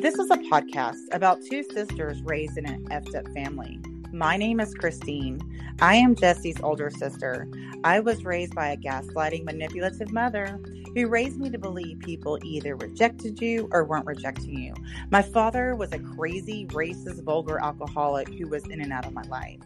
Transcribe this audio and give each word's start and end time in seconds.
This 0.00 0.14
is 0.14 0.30
a 0.30 0.36
podcast 0.36 1.12
about 1.12 1.44
two 1.44 1.62
sisters 1.62 2.22
raised 2.22 2.56
in 2.56 2.64
an 2.64 2.86
effed 2.86 3.14
up 3.14 3.30
family. 3.34 3.78
My 4.14 4.38
name 4.38 4.58
is 4.58 4.72
Christine. 4.72 5.42
I 5.82 5.96
am 5.96 6.14
Jessie's 6.14 6.58
older 6.62 6.88
sister. 6.88 7.46
I 7.84 8.00
was 8.00 8.24
raised 8.24 8.54
by 8.54 8.68
a 8.68 8.78
gaslighting, 8.78 9.44
manipulative 9.44 10.10
mother 10.10 10.58
who 10.94 11.06
raised 11.06 11.38
me 11.38 11.50
to 11.50 11.58
believe 11.58 11.98
people 11.98 12.38
either 12.42 12.76
rejected 12.76 13.42
you 13.42 13.68
or 13.72 13.84
weren't 13.84 14.06
rejecting 14.06 14.58
you. 14.58 14.72
My 15.10 15.20
father 15.20 15.76
was 15.76 15.92
a 15.92 15.98
crazy, 15.98 16.64
racist, 16.68 17.22
vulgar 17.22 17.62
alcoholic 17.62 18.28
who 18.28 18.48
was 18.48 18.64
in 18.68 18.80
and 18.80 18.94
out 18.94 19.04
of 19.04 19.12
my 19.12 19.24
life. 19.24 19.60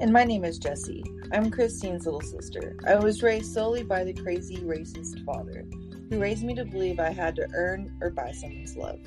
And 0.00 0.10
my 0.10 0.24
name 0.24 0.46
is 0.46 0.56
Jessie. 0.56 1.04
I'm 1.32 1.50
Christine's 1.50 2.06
little 2.06 2.22
sister. 2.22 2.78
I 2.86 2.94
was 2.96 3.22
raised 3.22 3.52
solely 3.52 3.82
by 3.82 4.04
the 4.04 4.14
crazy, 4.14 4.56
racist 4.56 5.22
father 5.26 5.66
who 6.08 6.18
raised 6.18 6.44
me 6.44 6.54
to 6.54 6.64
believe 6.64 6.98
I 6.98 7.10
had 7.10 7.36
to 7.36 7.46
earn 7.52 7.94
or 8.00 8.10
buy 8.10 8.32
someone's 8.32 8.76
love. 8.76 9.00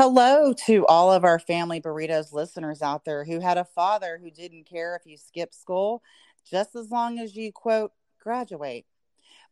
Hello 0.00 0.52
to 0.52 0.86
all 0.86 1.12
of 1.12 1.24
our 1.24 1.40
family 1.40 1.80
burritos 1.80 2.32
listeners 2.32 2.82
out 2.82 3.04
there 3.04 3.24
who 3.24 3.40
had 3.40 3.58
a 3.58 3.64
father 3.64 4.16
who 4.22 4.30
didn't 4.30 4.62
care 4.62 4.94
if 4.94 5.04
you 5.04 5.16
skipped 5.16 5.56
school 5.56 6.04
just 6.48 6.76
as 6.76 6.92
long 6.92 7.18
as 7.18 7.34
you 7.34 7.50
quote 7.50 7.90
graduate. 8.22 8.86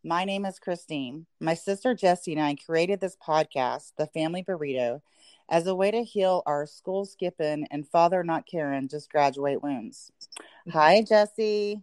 My 0.05 0.25
name 0.25 0.45
is 0.45 0.61
Christine. 0.61 1.27
My 1.41 1.55
sister 1.55 1.97
Jessie 1.97 2.33
and 2.33 2.41
I 2.41 2.55
created 2.55 3.01
this 3.01 3.17
podcast, 3.17 3.95
The 3.99 4.07
Family 4.07 4.45
Burrito, 4.45 5.01
as 5.49 5.67
a 5.67 5.75
way 5.75 5.91
to 5.91 6.05
heal 6.05 6.45
our 6.47 6.65
school 6.65 7.07
skipping 7.07 7.67
and 7.73 7.85
father 7.85 8.23
not 8.23 8.47
caring 8.47 8.87
just 8.87 9.11
graduate 9.11 9.65
wounds. 9.65 10.13
Hi, 10.71 11.03
Jessie. 11.03 11.81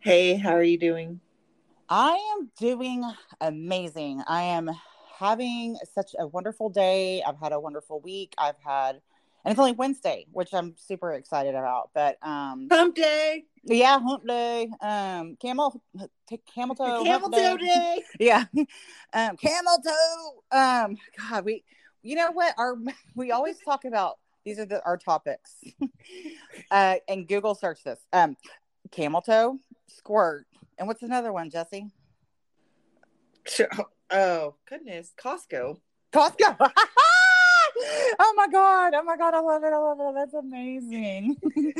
Hey, 0.00 0.34
how 0.34 0.50
are 0.50 0.62
you 0.62 0.76
doing? 0.76 1.20
I 1.88 2.18
am 2.36 2.50
doing 2.58 3.10
amazing. 3.40 4.22
I 4.28 4.42
am 4.42 4.70
having 5.20 5.76
such 5.94 6.16
a 6.18 6.26
wonderful 6.26 6.70
day. 6.70 7.22
I've 7.22 7.38
had 7.38 7.52
a 7.52 7.60
wonderful 7.60 8.00
week. 8.00 8.34
I've 8.38 8.58
had, 8.64 9.00
and 9.44 9.52
it's 9.52 9.58
only 9.58 9.72
Wednesday, 9.72 10.26
which 10.32 10.54
I'm 10.54 10.74
super 10.78 11.12
excited 11.12 11.54
about. 11.54 11.90
But 11.94 12.16
um, 12.22 12.68
hump 12.72 12.94
day. 12.94 13.44
Yeah, 13.64 14.00
hump 14.00 14.26
day. 14.26 14.68
Um, 14.80 15.36
camel, 15.36 15.80
t- 16.28 16.40
camel 16.54 16.74
toe. 16.74 17.04
Camel 17.04 17.28
toe 17.28 17.56
day. 17.58 17.66
day. 17.66 18.02
yeah, 18.18 18.44
um, 19.12 19.36
camel 19.36 19.76
toe. 19.84 20.56
Um, 20.56 20.96
God, 21.18 21.44
we, 21.44 21.64
you 22.02 22.16
know 22.16 22.32
what? 22.32 22.54
Our 22.56 22.78
we 23.14 23.30
always 23.30 23.58
talk 23.62 23.84
about 23.84 24.18
these 24.46 24.58
are 24.58 24.66
the 24.66 24.82
our 24.84 24.96
topics. 24.96 25.54
uh, 26.70 26.96
and 27.08 27.28
Google 27.28 27.54
search 27.54 27.84
this. 27.84 28.00
Um, 28.14 28.38
camel 28.90 29.20
toe, 29.20 29.58
squirt, 29.86 30.46
and 30.78 30.88
what's 30.88 31.02
another 31.02 31.30
one, 31.30 31.50
Jessie? 31.50 31.88
Oh 34.10 34.54
goodness, 34.68 35.12
Costco. 35.16 35.78
Costco. 36.12 36.56
oh 38.18 38.34
my 38.36 38.48
god! 38.48 38.94
Oh 38.94 39.02
my 39.04 39.16
god! 39.16 39.34
I 39.34 39.40
love 39.40 39.62
it! 39.62 39.72
I 39.72 39.78
love 39.78 39.98
it! 40.00 40.14
That's 40.14 40.34
amazing. 40.34 41.36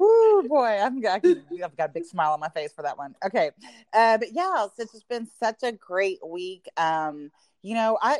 oh 0.00 0.44
boy, 0.48 0.78
I'm 0.80 1.04
I've 1.06 1.76
got 1.76 1.90
a 1.90 1.92
big 1.92 2.04
smile 2.04 2.32
on 2.32 2.40
my 2.40 2.48
face 2.50 2.72
for 2.72 2.82
that 2.82 2.96
one. 2.96 3.14
Okay, 3.24 3.50
uh, 3.92 4.18
but 4.18 4.28
yeah, 4.32 4.66
it's 4.78 4.92
just 4.92 5.08
been 5.08 5.28
such 5.40 5.62
a 5.62 5.72
great 5.72 6.18
week. 6.24 6.68
Um, 6.76 7.30
you 7.62 7.74
know, 7.74 7.98
I 8.00 8.18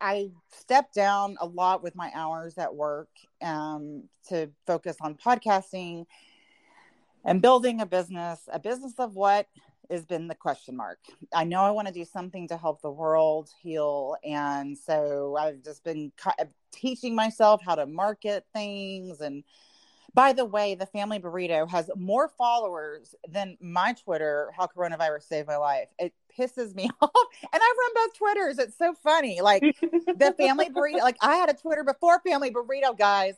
I 0.00 0.30
stepped 0.50 0.94
down 0.94 1.36
a 1.40 1.46
lot 1.46 1.82
with 1.82 1.94
my 1.94 2.10
hours 2.14 2.58
at 2.58 2.74
work 2.74 3.08
um, 3.40 4.04
to 4.28 4.50
focus 4.66 4.96
on 5.00 5.14
podcasting 5.14 6.06
and 7.24 7.40
building 7.40 7.80
a 7.80 7.86
business. 7.86 8.40
A 8.52 8.58
business 8.58 8.94
of 8.98 9.14
what? 9.14 9.46
Has 9.92 10.04
been 10.04 10.26
the 10.26 10.34
question 10.34 10.76
mark. 10.76 10.98
I 11.34 11.44
know 11.44 11.60
I 11.60 11.70
want 11.70 11.88
to 11.88 11.94
do 11.94 12.04
something 12.04 12.48
to 12.48 12.56
help 12.56 12.82
the 12.82 12.90
world 12.90 13.50
heal. 13.62 14.16
And 14.24 14.76
so 14.76 15.36
I've 15.38 15.62
just 15.62 15.84
been 15.84 16.12
uh, 16.24 16.44
teaching 16.72 17.14
myself 17.14 17.60
how 17.64 17.74
to 17.74 17.86
market 17.86 18.44
things. 18.52 19.20
And 19.20 19.44
by 20.14 20.32
the 20.32 20.44
way, 20.44 20.74
the 20.74 20.86
Family 20.86 21.18
Burrito 21.18 21.68
has 21.70 21.90
more 21.96 22.28
followers 22.36 23.14
than 23.28 23.56
my 23.60 23.92
Twitter, 23.92 24.50
How 24.56 24.66
Coronavirus 24.66 25.22
Saved 25.24 25.48
My 25.48 25.56
Life. 25.56 25.88
It 25.98 26.12
pisses 26.38 26.74
me 26.74 26.88
off. 27.00 27.10
And 27.42 27.62
I 27.62 27.74
run 27.78 28.06
both 28.06 28.18
Twitters. 28.18 28.58
It's 28.58 28.76
so 28.76 28.94
funny. 29.02 29.40
Like 29.40 29.62
the 29.80 30.34
Family 30.38 30.68
Burrito, 30.74 31.00
like 31.00 31.16
I 31.20 31.36
had 31.36 31.50
a 31.50 31.54
Twitter 31.54 31.84
before 31.84 32.20
Family 32.20 32.50
Burrito, 32.50 32.96
guys. 32.96 33.34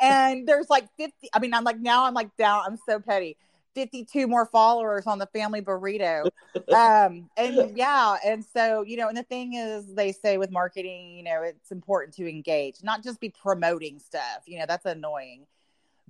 And 0.00 0.46
there's 0.46 0.70
like 0.70 0.88
50. 0.96 1.28
I 1.32 1.38
mean, 1.38 1.54
I'm 1.54 1.64
like, 1.64 1.78
now 1.78 2.06
I'm 2.06 2.14
like 2.14 2.36
down. 2.36 2.62
I'm 2.66 2.78
so 2.86 2.98
petty 2.98 3.36
52 3.74 4.26
more 4.26 4.46
followers 4.46 5.06
on 5.06 5.18
the 5.18 5.26
family 5.26 5.60
burrito. 5.60 6.24
um, 6.74 7.28
and 7.36 7.76
yeah, 7.76 8.16
and 8.24 8.44
so, 8.44 8.82
you 8.82 8.96
know, 8.96 9.08
and 9.08 9.16
the 9.16 9.22
thing 9.22 9.54
is, 9.54 9.94
they 9.94 10.12
say 10.12 10.38
with 10.38 10.50
marketing, 10.50 11.16
you 11.16 11.22
know, 11.22 11.42
it's 11.42 11.70
important 11.70 12.14
to 12.16 12.28
engage, 12.28 12.82
not 12.82 13.02
just 13.02 13.20
be 13.20 13.30
promoting 13.30 13.98
stuff, 13.98 14.42
you 14.46 14.58
know, 14.58 14.64
that's 14.66 14.86
annoying. 14.86 15.46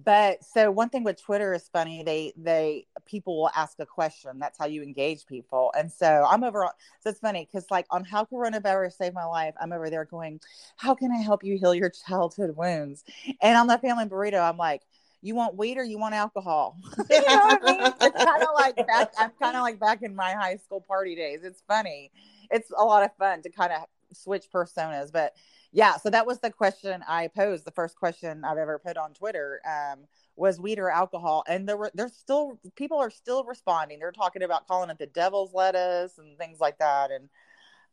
But 0.04 0.44
so 0.44 0.70
one 0.70 0.90
thing 0.90 1.02
with 1.02 1.20
Twitter 1.20 1.52
is 1.54 1.68
funny. 1.72 2.04
They 2.04 2.32
they 2.36 2.86
people 3.04 3.36
will 3.36 3.50
ask 3.56 3.80
a 3.80 3.86
question. 3.86 4.38
That's 4.38 4.56
how 4.56 4.66
you 4.66 4.82
engage 4.82 5.26
people. 5.26 5.72
And 5.76 5.90
so 5.90 6.24
I'm 6.28 6.44
over. 6.44 6.68
So 7.00 7.10
it's 7.10 7.18
funny 7.18 7.48
because 7.50 7.68
like 7.70 7.86
on 7.90 8.04
how 8.04 8.24
coronavirus 8.24 8.92
saved 8.92 9.14
my 9.14 9.24
life, 9.24 9.54
I'm 9.60 9.72
over 9.72 9.90
there 9.90 10.04
going, 10.04 10.40
how 10.76 10.94
can 10.94 11.10
I 11.10 11.16
help 11.16 11.42
you 11.42 11.58
heal 11.58 11.74
your 11.74 11.90
childhood 11.90 12.56
wounds? 12.56 13.02
And 13.42 13.56
on 13.58 13.66
the 13.66 13.78
family 13.78 14.04
burrito, 14.04 14.40
I'm 14.40 14.56
like, 14.56 14.82
you 15.20 15.34
want 15.34 15.56
weed 15.56 15.78
or 15.78 15.84
you 15.84 15.98
want 15.98 16.14
alcohol? 16.14 16.76
you 17.10 17.20
know 17.20 17.36
what 17.36 17.60
I 17.62 17.72
mean? 17.72 17.92
It's 18.00 18.24
kind 18.24 18.42
of 18.42 18.48
like 18.54 18.76
back, 18.86 19.12
I'm 19.18 19.30
kind 19.40 19.56
of 19.56 19.62
like 19.62 19.80
back 19.80 20.02
in 20.02 20.14
my 20.14 20.32
high 20.32 20.56
school 20.56 20.80
party 20.80 21.14
days. 21.14 21.40
It's 21.42 21.62
funny. 21.66 22.10
It's 22.50 22.70
a 22.76 22.84
lot 22.84 23.02
of 23.02 23.14
fun 23.16 23.42
to 23.42 23.50
kind 23.50 23.72
of 23.72 23.82
switch 24.12 24.46
personas. 24.52 25.12
But 25.12 25.34
yeah, 25.72 25.96
so 25.96 26.10
that 26.10 26.26
was 26.26 26.40
the 26.40 26.50
question 26.50 27.02
I 27.06 27.28
posed. 27.28 27.64
The 27.64 27.72
first 27.72 27.96
question 27.96 28.44
I've 28.44 28.58
ever 28.58 28.78
put 28.78 28.96
on 28.96 29.12
Twitter 29.12 29.60
um, 29.66 30.00
was 30.36 30.60
weed 30.60 30.78
or 30.78 30.90
alcohol, 30.90 31.44
and 31.46 31.68
there 31.68 31.76
were 31.76 31.90
there's 31.94 32.16
still 32.16 32.58
people 32.76 32.98
are 32.98 33.10
still 33.10 33.44
responding. 33.44 33.98
They're 33.98 34.12
talking 34.12 34.42
about 34.42 34.66
calling 34.66 34.88
it 34.88 34.98
the 34.98 35.06
devil's 35.06 35.52
lettuce 35.52 36.16
and 36.16 36.38
things 36.38 36.58
like 36.58 36.78
that, 36.78 37.10
and 37.10 37.28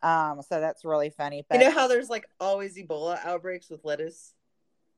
um, 0.01 0.41
so 0.41 0.59
that's 0.59 0.85
really 0.85 1.09
funny. 1.09 1.45
But, 1.49 1.59
you 1.59 1.65
know 1.65 1.71
how 1.71 1.87
there's 1.87 2.09
like 2.09 2.27
always 2.39 2.77
Ebola 2.77 3.19
outbreaks 3.25 3.69
with 3.69 3.83
lettuce. 3.83 4.33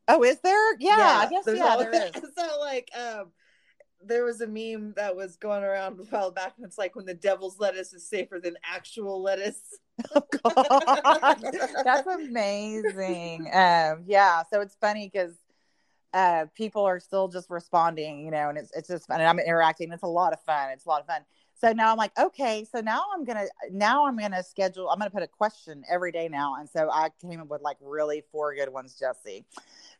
Oh, 0.07 0.23
is 0.23 0.39
there? 0.39 0.75
Yeah, 0.79 0.97
yeah 0.97 1.17
I 1.19 1.27
guess 1.29 1.45
yeah, 1.47 1.75
there 1.77 1.91
is. 1.93 2.11
So 2.37 2.59
like 2.59 2.89
um 2.97 3.31
there 4.05 4.23
was 4.23 4.41
a 4.41 4.47
meme 4.47 4.93
that 4.95 5.15
was 5.15 5.37
going 5.37 5.63
around 5.63 5.99
a 5.99 6.03
while 6.03 6.31
back 6.31 6.53
and 6.57 6.65
it's 6.65 6.77
like 6.77 6.95
when 6.95 7.05
the 7.05 7.13
devil's 7.13 7.59
lettuce 7.59 7.93
is 7.93 8.07
safer 8.07 8.39
than 8.39 8.57
actual 8.63 9.21
lettuce. 9.21 9.61
Oh 10.13 10.21
god. 10.43 11.43
That's 11.83 12.07
amazing. 12.07 13.49
Um 13.51 14.03
yeah, 14.05 14.43
so 14.51 14.61
it's 14.61 14.75
funny 14.79 15.09
cuz 15.09 15.33
uh 16.13 16.45
people 16.53 16.83
are 16.83 16.99
still 16.99 17.27
just 17.27 17.49
responding, 17.49 18.23
you 18.23 18.29
know, 18.29 18.49
and 18.49 18.59
it's 18.59 18.71
it's 18.75 18.87
just 18.87 19.07
fun 19.07 19.19
and 19.19 19.27
I'm 19.27 19.39
interacting. 19.39 19.91
It's 19.91 20.03
a 20.03 20.07
lot 20.07 20.33
of 20.33 20.41
fun. 20.41 20.69
It's 20.69 20.85
a 20.85 20.89
lot 20.89 21.01
of 21.01 21.07
fun. 21.07 21.23
So 21.59 21.71
now 21.73 21.91
I'm 21.91 21.97
like, 21.97 22.11
okay, 22.19 22.63
so 22.71 22.81
now 22.81 23.01
I'm 23.13 23.23
gonna 23.25 23.45
now 23.71 24.05
I'm 24.05 24.15
gonna 24.15 24.43
schedule. 24.43 24.89
I'm 24.89 24.99
gonna 24.99 25.09
put 25.09 25.23
a 25.23 25.27
question 25.27 25.83
every 25.89 26.11
day 26.11 26.29
now, 26.29 26.55
and 26.59 26.69
so 26.69 26.89
I 26.91 27.09
came 27.19 27.41
up 27.41 27.47
with 27.47 27.61
like 27.61 27.77
really 27.81 28.23
four 28.31 28.53
good 28.53 28.69
ones, 28.69 28.95
Jessie. 28.99 29.45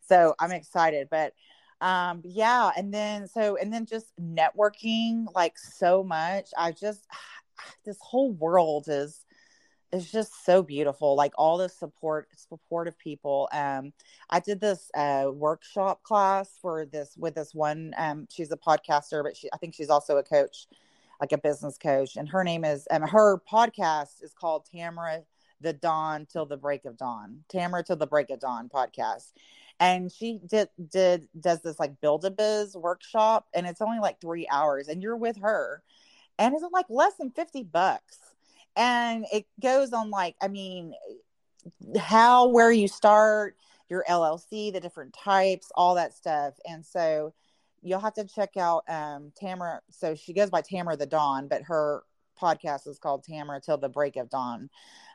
So 0.07 0.35
I'm 0.39 0.51
excited, 0.51 1.07
but 1.09 1.33
um 1.79 2.23
yeah 2.25 2.71
and 2.75 2.91
then 2.91 3.27
so 3.27 3.55
and 3.55 3.71
then 3.71 3.85
just 3.85 4.07
networking 4.19 5.25
like 5.35 5.57
so 5.57 6.03
much. 6.03 6.49
I 6.57 6.71
just 6.71 7.05
this 7.85 7.97
whole 8.01 8.31
world 8.33 8.85
is 8.87 9.25
is 9.91 10.11
just 10.11 10.45
so 10.45 10.61
beautiful 10.61 11.15
like 11.15 11.31
all 11.37 11.57
the 11.57 11.69
support 11.69 12.27
supportive 12.35 12.97
people 12.97 13.47
um 13.53 13.93
i 14.29 14.39
did 14.39 14.59
this 14.59 14.91
uh 14.95 15.27
workshop 15.33 16.03
class 16.03 16.57
for 16.61 16.85
this 16.85 17.15
with 17.17 17.35
this 17.35 17.53
one 17.53 17.93
um 17.97 18.27
she's 18.29 18.51
a 18.51 18.57
podcaster 18.57 19.23
but 19.23 19.35
she 19.35 19.49
i 19.53 19.57
think 19.57 19.73
she's 19.73 19.89
also 19.89 20.17
a 20.17 20.23
coach 20.23 20.67
like 21.21 21.31
a 21.31 21.37
business 21.37 21.77
coach 21.77 22.17
and 22.17 22.27
her 22.29 22.43
name 22.43 22.65
is 22.65 22.87
um 22.91 23.01
her 23.01 23.41
podcast 23.51 24.21
is 24.21 24.33
called 24.33 24.67
Tamra 24.73 25.23
the 25.61 25.73
dawn 25.73 26.27
till 26.29 26.45
the 26.45 26.57
break 26.57 26.85
of 26.85 26.97
dawn 26.97 27.43
Tamra 27.51 27.85
till 27.85 27.95
the 27.95 28.07
break 28.07 28.29
of 28.29 28.39
dawn 28.39 28.69
podcast 28.73 29.31
and 29.79 30.11
she 30.11 30.39
did 30.47 30.69
did 30.91 31.27
does 31.39 31.61
this 31.61 31.79
like 31.79 31.99
build 32.01 32.25
a 32.25 32.31
biz 32.31 32.75
workshop 32.75 33.47
and 33.53 33.67
it's 33.67 33.81
only 33.81 33.99
like 33.99 34.19
three 34.19 34.47
hours 34.51 34.87
and 34.87 35.01
you're 35.01 35.17
with 35.17 35.37
her 35.37 35.81
and 36.39 36.53
it's 36.53 36.63
like 36.71 36.85
less 36.89 37.15
than 37.15 37.31
50 37.31 37.63
bucks 37.63 38.17
and 38.75 39.25
it 39.31 39.45
goes 39.61 39.93
on 39.93 40.09
like 40.09 40.35
i 40.41 40.47
mean 40.47 40.93
how 41.99 42.47
where 42.47 42.71
you 42.71 42.87
start 42.87 43.55
your 43.89 44.03
llc 44.09 44.73
the 44.73 44.79
different 44.79 45.13
types 45.13 45.71
all 45.75 45.95
that 45.95 46.13
stuff 46.13 46.53
and 46.67 46.85
so 46.85 47.33
you'll 47.83 47.99
have 47.99 48.13
to 48.13 48.25
check 48.25 48.57
out 48.57 48.83
um 48.89 49.31
Tamra 49.41 49.79
so 49.89 50.15
she 50.15 50.33
goes 50.33 50.49
by 50.49 50.61
Tamra 50.61 50.97
the 50.97 51.05
dawn 51.05 51.47
but 51.47 51.63
her 51.63 52.03
podcast 52.41 52.87
is 52.87 52.99
called 52.99 53.25
Tamra 53.25 53.63
till 53.63 53.77
the 53.77 53.89
break 53.89 54.15
of 54.15 54.29
dawn 54.29 54.69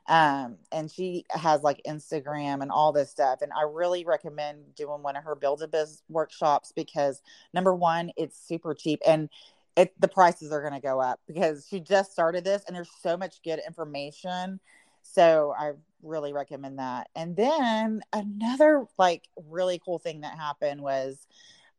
um, 0.09 0.57
and 0.73 0.91
she 0.91 1.25
has 1.31 1.63
like 1.63 1.81
Instagram 1.87 2.63
and 2.63 2.71
all 2.71 2.93
this 2.93 3.11
stuff. 3.11 3.41
And 3.43 3.53
I 3.53 3.63
really 3.63 4.05
recommend 4.05 4.75
doing 4.75 5.03
one 5.03 5.17
of 5.17 5.25
her 5.25 5.35
build 5.35 5.63
a 5.63 5.69
biz 5.69 6.03
workshops 6.09 6.73
because 6.75 7.23
number 7.55 7.75
one, 7.75 8.11
it's 8.17 8.39
super 8.39 8.75
cheap 8.75 9.01
and 9.07 9.29
it 9.77 9.99
the 10.01 10.09
prices 10.09 10.53
are 10.53 10.61
going 10.61 10.75
to 10.75 10.81
go 10.81 11.01
up 11.01 11.21
because 11.27 11.67
she 11.69 11.81
just 11.81 12.13
started 12.13 12.45
this 12.45 12.63
and 12.67 12.77
there's 12.77 12.91
so 13.01 13.17
much 13.17 13.43
good 13.43 13.61
information. 13.67 14.61
So 15.03 15.55
I 15.59 15.73
really 16.03 16.33
recommend 16.33 16.79
that. 16.79 17.09
And 17.15 17.37
then 17.37 18.03
another 18.13 18.85
like 18.99 19.29
really 19.49 19.81
cool 19.85 19.99
thing 19.99 20.23
that 20.23 20.37
happened 20.37 20.81
was 20.81 21.27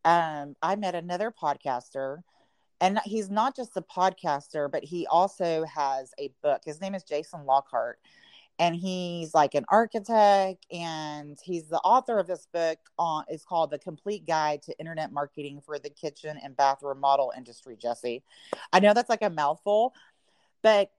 um 0.05 0.55
I 0.61 0.75
met 0.75 0.95
another 0.95 1.31
podcaster 1.31 2.23
and 2.83 2.99
he's 3.05 3.31
not 3.31 3.55
just 3.55 3.77
a 3.77 3.81
podcaster 3.81 4.69
but 4.69 4.83
he 4.83 5.07
also 5.07 5.63
has 5.65 6.11
a 6.19 6.31
book. 6.43 6.61
His 6.65 6.81
name 6.81 6.93
is 6.93 7.03
Jason 7.03 7.45
Lockhart 7.45 7.99
and 8.59 8.75
he's 8.75 9.33
like 9.33 9.55
an 9.55 9.65
architect 9.69 10.65
and 10.71 11.37
he's 11.43 11.67
the 11.69 11.79
author 11.79 12.19
of 12.19 12.27
this 12.27 12.47
book 12.53 12.77
on 12.99 13.23
it's 13.27 13.45
called 13.45 13.71
the 13.71 13.79
complete 13.79 14.25
guide 14.25 14.61
to 14.61 14.77
internet 14.79 15.11
marketing 15.11 15.61
for 15.65 15.79
the 15.79 15.89
kitchen 15.89 16.37
and 16.43 16.55
bath 16.55 16.79
remodel 16.81 17.33
industry 17.35 17.75
jessie 17.81 18.21
i 18.71 18.79
know 18.79 18.93
that's 18.93 19.09
like 19.09 19.23
a 19.23 19.29
mouthful 19.29 19.93
but 20.61 20.91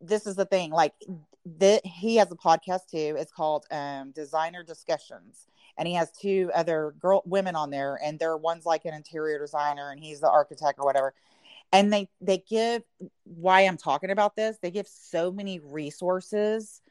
this 0.00 0.26
is 0.26 0.36
the 0.36 0.46
thing 0.46 0.70
like 0.70 0.94
that 1.58 1.84
he 1.84 2.16
has 2.16 2.30
a 2.30 2.36
podcast 2.36 2.90
too. 2.90 3.16
It's 3.18 3.32
called 3.32 3.66
um, 3.70 4.12
designer 4.12 4.62
discussions. 4.62 5.46
And 5.76 5.88
he 5.88 5.94
has 5.94 6.10
two 6.10 6.50
other 6.54 6.94
girl 6.98 7.22
women 7.24 7.56
on 7.56 7.70
there 7.70 7.98
and 8.04 8.18
they're 8.18 8.36
one's 8.36 8.66
like 8.66 8.84
an 8.84 8.94
interior 8.94 9.38
designer 9.38 9.90
and 9.90 10.00
he's 10.00 10.20
the 10.20 10.28
architect 10.28 10.78
or 10.78 10.84
whatever. 10.84 11.14
And 11.72 11.92
they 11.92 12.08
they 12.20 12.38
give 12.38 12.82
why 13.24 13.60
i'm 13.60 13.76
talking 13.76 14.10
about 14.10 14.34
this 14.34 14.58
they 14.60 14.72
give 14.72 14.88
so 14.88 15.30
many 15.30 15.60
resources 15.60 16.82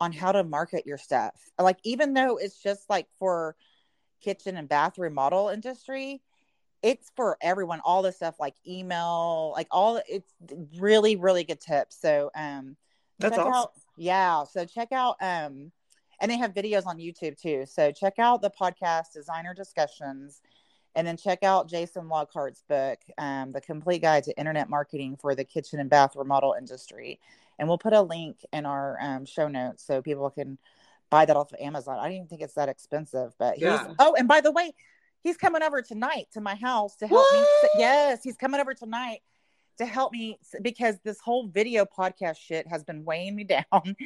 on 0.00 0.10
how 0.10 0.32
to 0.32 0.42
market 0.42 0.86
your 0.86 0.98
stuff. 0.98 1.34
Like 1.58 1.78
even 1.84 2.14
though 2.14 2.38
it's 2.38 2.60
just 2.60 2.88
like 2.90 3.06
for 3.18 3.54
kitchen 4.22 4.56
and 4.56 4.68
bath 4.68 4.98
remodel 4.98 5.48
industry 5.48 6.22
it's 6.82 7.10
for 7.14 7.36
everyone 7.40 7.80
all 7.84 8.02
the 8.02 8.10
stuff 8.10 8.34
like 8.40 8.54
email 8.66 9.52
like 9.54 9.68
all 9.70 10.00
it's 10.08 10.32
really 10.78 11.14
really 11.16 11.44
good 11.44 11.60
tips. 11.60 12.00
So 12.00 12.30
um 12.34 12.76
that's 13.22 13.38
awesome. 13.38 13.52
out, 13.52 13.72
yeah 13.96 14.44
so 14.44 14.64
check 14.64 14.88
out 14.92 15.16
um 15.20 15.70
and 16.20 16.30
they 16.30 16.38
have 16.38 16.54
videos 16.54 16.86
on 16.86 16.98
youtube 16.98 17.40
too 17.40 17.64
so 17.66 17.90
check 17.90 18.14
out 18.18 18.42
the 18.42 18.50
podcast 18.50 19.12
designer 19.12 19.54
discussions 19.54 20.40
and 20.94 21.06
then 21.06 21.16
check 21.16 21.42
out 21.42 21.68
Jason 21.68 22.08
Lockhart's 22.08 22.62
book, 22.68 22.98
um, 23.18 23.52
The 23.52 23.60
Complete 23.60 24.02
Guide 24.02 24.24
to 24.24 24.38
Internet 24.38 24.68
Marketing 24.68 25.16
for 25.16 25.34
the 25.34 25.44
Kitchen 25.44 25.80
and 25.80 25.88
Bath 25.88 26.14
Remodel 26.16 26.54
Industry. 26.58 27.18
And 27.58 27.68
we'll 27.68 27.78
put 27.78 27.92
a 27.92 28.02
link 28.02 28.44
in 28.52 28.66
our 28.66 28.98
um, 29.00 29.24
show 29.24 29.48
notes 29.48 29.84
so 29.86 30.02
people 30.02 30.28
can 30.30 30.58
buy 31.10 31.24
that 31.24 31.36
off 31.36 31.52
of 31.52 31.60
Amazon. 31.60 31.98
I 31.98 32.04
don't 32.04 32.16
even 32.16 32.26
think 32.26 32.42
it's 32.42 32.54
that 32.54 32.68
expensive, 32.68 33.34
but 33.38 33.54
he's, 33.54 33.64
yeah. 33.64 33.94
oh, 33.98 34.14
and 34.18 34.28
by 34.28 34.40
the 34.40 34.50
way, 34.52 34.74
he's 35.22 35.36
coming 35.36 35.62
over 35.62 35.82
tonight 35.82 36.26
to 36.32 36.40
my 36.40 36.54
house 36.56 36.96
to 36.96 37.06
help 37.06 37.22
what? 37.22 37.62
me. 37.62 37.68
Yes, 37.78 38.22
he's 38.22 38.36
coming 38.36 38.60
over 38.60 38.74
tonight 38.74 39.20
to 39.78 39.86
help 39.86 40.12
me 40.12 40.38
because 40.62 40.98
this 41.04 41.20
whole 41.20 41.46
video 41.46 41.84
podcast 41.84 42.36
shit 42.36 42.66
has 42.66 42.84
been 42.84 43.04
weighing 43.04 43.36
me 43.36 43.44
down. 43.72 43.96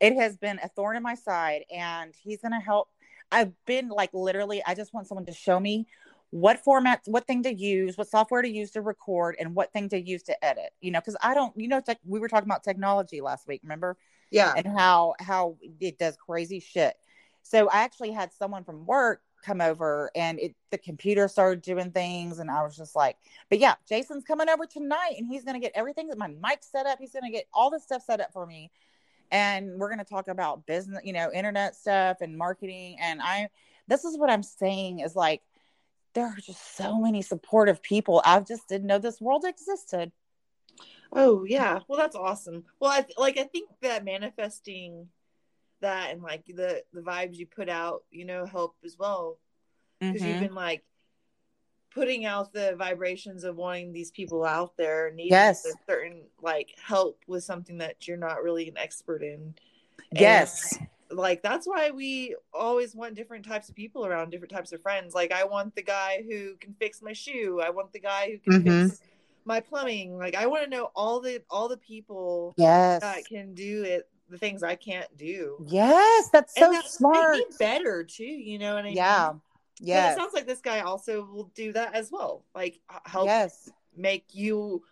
It 0.00 0.14
has 0.16 0.36
been 0.36 0.58
a 0.62 0.68
thorn 0.68 0.96
in 0.96 1.02
my 1.02 1.14
side, 1.14 1.64
and 1.74 2.14
he's 2.22 2.40
going 2.40 2.52
to 2.52 2.64
help. 2.64 2.88
I've 3.32 3.52
been 3.66 3.88
like 3.88 4.10
literally, 4.12 4.62
I 4.66 4.74
just 4.74 4.92
want 4.92 5.08
someone 5.08 5.26
to 5.26 5.32
show 5.32 5.58
me 5.58 5.86
what 6.34 6.58
format 6.64 7.00
what 7.04 7.28
thing 7.28 7.44
to 7.44 7.54
use 7.54 7.96
what 7.96 8.08
software 8.08 8.42
to 8.42 8.48
use 8.48 8.72
to 8.72 8.80
record 8.80 9.36
and 9.38 9.54
what 9.54 9.72
thing 9.72 9.88
to 9.88 9.96
use 9.96 10.20
to 10.20 10.44
edit 10.44 10.70
you 10.80 10.90
know 10.90 10.98
because 10.98 11.16
i 11.22 11.32
don't 11.32 11.56
you 11.56 11.68
know 11.68 11.80
tech, 11.80 11.96
we 12.04 12.18
were 12.18 12.26
talking 12.26 12.48
about 12.48 12.64
technology 12.64 13.20
last 13.20 13.46
week 13.46 13.60
remember 13.62 13.96
yeah 14.32 14.52
and 14.56 14.66
how 14.66 15.14
how 15.20 15.56
it 15.80 15.96
does 15.96 16.16
crazy 16.16 16.58
shit 16.58 16.96
so 17.44 17.68
i 17.68 17.84
actually 17.84 18.10
had 18.10 18.32
someone 18.32 18.64
from 18.64 18.84
work 18.84 19.20
come 19.44 19.60
over 19.60 20.10
and 20.14 20.38
it 20.38 20.54
the 20.70 20.78
computer 20.78 21.28
started 21.28 21.62
doing 21.62 21.90
things 21.90 22.38
and 22.38 22.50
i 22.50 22.62
was 22.62 22.76
just 22.76 22.96
like 22.96 23.16
but 23.48 23.58
yeah 23.58 23.74
jason's 23.88 24.24
coming 24.24 24.48
over 24.48 24.66
tonight 24.66 25.14
and 25.18 25.28
he's 25.28 25.44
to 25.54 25.60
get 25.60 25.72
everything 25.74 26.08
that 26.08 26.18
my 26.18 26.28
mic 26.28 26.60
set 26.60 26.86
up 26.86 26.98
he's 26.98 27.12
to 27.24 27.30
get 27.30 27.46
all 27.52 27.70
this 27.70 27.82
stuff 27.84 28.02
set 28.02 28.20
up 28.20 28.32
for 28.32 28.46
me 28.46 28.70
and 29.30 29.78
we're 29.78 29.88
to 29.98 30.04
talk 30.04 30.28
about 30.28 30.66
business 30.66 31.00
you 31.04 31.12
know 31.12 31.30
internet 31.32 31.76
stuff 31.76 32.18
and 32.20 32.36
marketing 32.36 32.96
and 33.00 33.20
i 33.22 33.48
this 33.88 34.04
is 34.04 34.18
what 34.18 34.30
i'm 34.30 34.42
saying 34.42 35.00
is 35.00 35.14
like 35.14 35.42
there 36.14 36.26
are 36.26 36.36
just 36.36 36.76
so 36.76 36.98
many 37.00 37.22
supportive 37.22 37.82
people. 37.82 38.22
I 38.24 38.40
just 38.40 38.68
didn't 38.68 38.86
know 38.86 38.98
this 38.98 39.20
world 39.20 39.44
existed. 39.44 40.12
Oh 41.12 41.44
yeah, 41.44 41.80
well 41.86 41.98
that's 41.98 42.16
awesome. 42.16 42.64
Well, 42.80 42.90
I 42.90 43.04
like 43.18 43.36
I 43.36 43.44
think 43.44 43.68
that 43.82 44.04
manifesting 44.04 45.08
that 45.84 46.10
and 46.10 46.22
like 46.22 46.44
the 46.46 46.82
the 46.92 47.00
vibes 47.00 47.36
you 47.36 47.46
put 47.46 47.68
out, 47.68 48.02
you 48.10 48.24
know, 48.24 48.44
help 48.44 48.76
as 48.84 48.98
well 48.98 49.38
because 50.00 50.20
mm-hmm. 50.20 50.30
you've 50.30 50.40
been 50.40 50.54
like 50.54 50.82
putting 51.92 52.24
out 52.24 52.52
the 52.52 52.74
vibrations 52.76 53.44
of 53.44 53.56
wanting 53.56 53.92
these 53.92 54.10
people 54.10 54.44
out 54.44 54.76
there 54.76 55.12
needing 55.14 55.32
yes. 55.32 55.64
a 55.64 55.72
certain 55.88 56.22
like 56.42 56.74
help 56.82 57.22
with 57.28 57.44
something 57.44 57.78
that 57.78 58.08
you're 58.08 58.16
not 58.16 58.42
really 58.42 58.68
an 58.68 58.76
expert 58.76 59.22
in. 59.22 59.54
Yes. 60.12 60.76
And 60.76 60.88
like 61.10 61.42
that's 61.42 61.66
why 61.66 61.90
we 61.90 62.34
always 62.52 62.94
want 62.94 63.14
different 63.14 63.44
types 63.44 63.68
of 63.68 63.74
people 63.74 64.06
around 64.06 64.30
different 64.30 64.52
types 64.52 64.72
of 64.72 64.80
friends 64.82 65.14
like 65.14 65.32
i 65.32 65.44
want 65.44 65.74
the 65.74 65.82
guy 65.82 66.24
who 66.28 66.54
can 66.56 66.74
fix 66.78 67.02
my 67.02 67.12
shoe 67.12 67.60
i 67.64 67.70
want 67.70 67.92
the 67.92 68.00
guy 68.00 68.30
who 68.30 68.38
can 68.38 68.62
mm-hmm. 68.62 68.86
fix 68.88 69.00
my 69.44 69.60
plumbing 69.60 70.16
like 70.16 70.34
i 70.34 70.46
want 70.46 70.64
to 70.64 70.70
know 70.70 70.90
all 70.96 71.20
the 71.20 71.42
all 71.50 71.68
the 71.68 71.76
people 71.76 72.54
yes 72.56 73.00
that 73.02 73.24
can 73.26 73.54
do 73.54 73.82
it 73.82 74.08
the 74.28 74.38
things 74.38 74.62
i 74.62 74.74
can't 74.74 75.14
do 75.16 75.64
yes 75.68 76.28
that's 76.32 76.54
so 76.58 76.72
that's 76.72 76.94
smart 76.94 77.38
better 77.58 78.02
too 78.04 78.24
you 78.24 78.58
know 78.58 78.76
and 78.76 78.90
yeah 78.92 79.32
yeah 79.80 80.12
it 80.12 80.16
sounds 80.16 80.32
like 80.32 80.46
this 80.46 80.60
guy 80.60 80.80
also 80.80 81.24
will 81.26 81.50
do 81.54 81.72
that 81.72 81.94
as 81.94 82.10
well 82.10 82.44
like 82.54 82.80
help 83.04 83.26
yes 83.26 83.70
make 83.96 84.24
you 84.32 84.82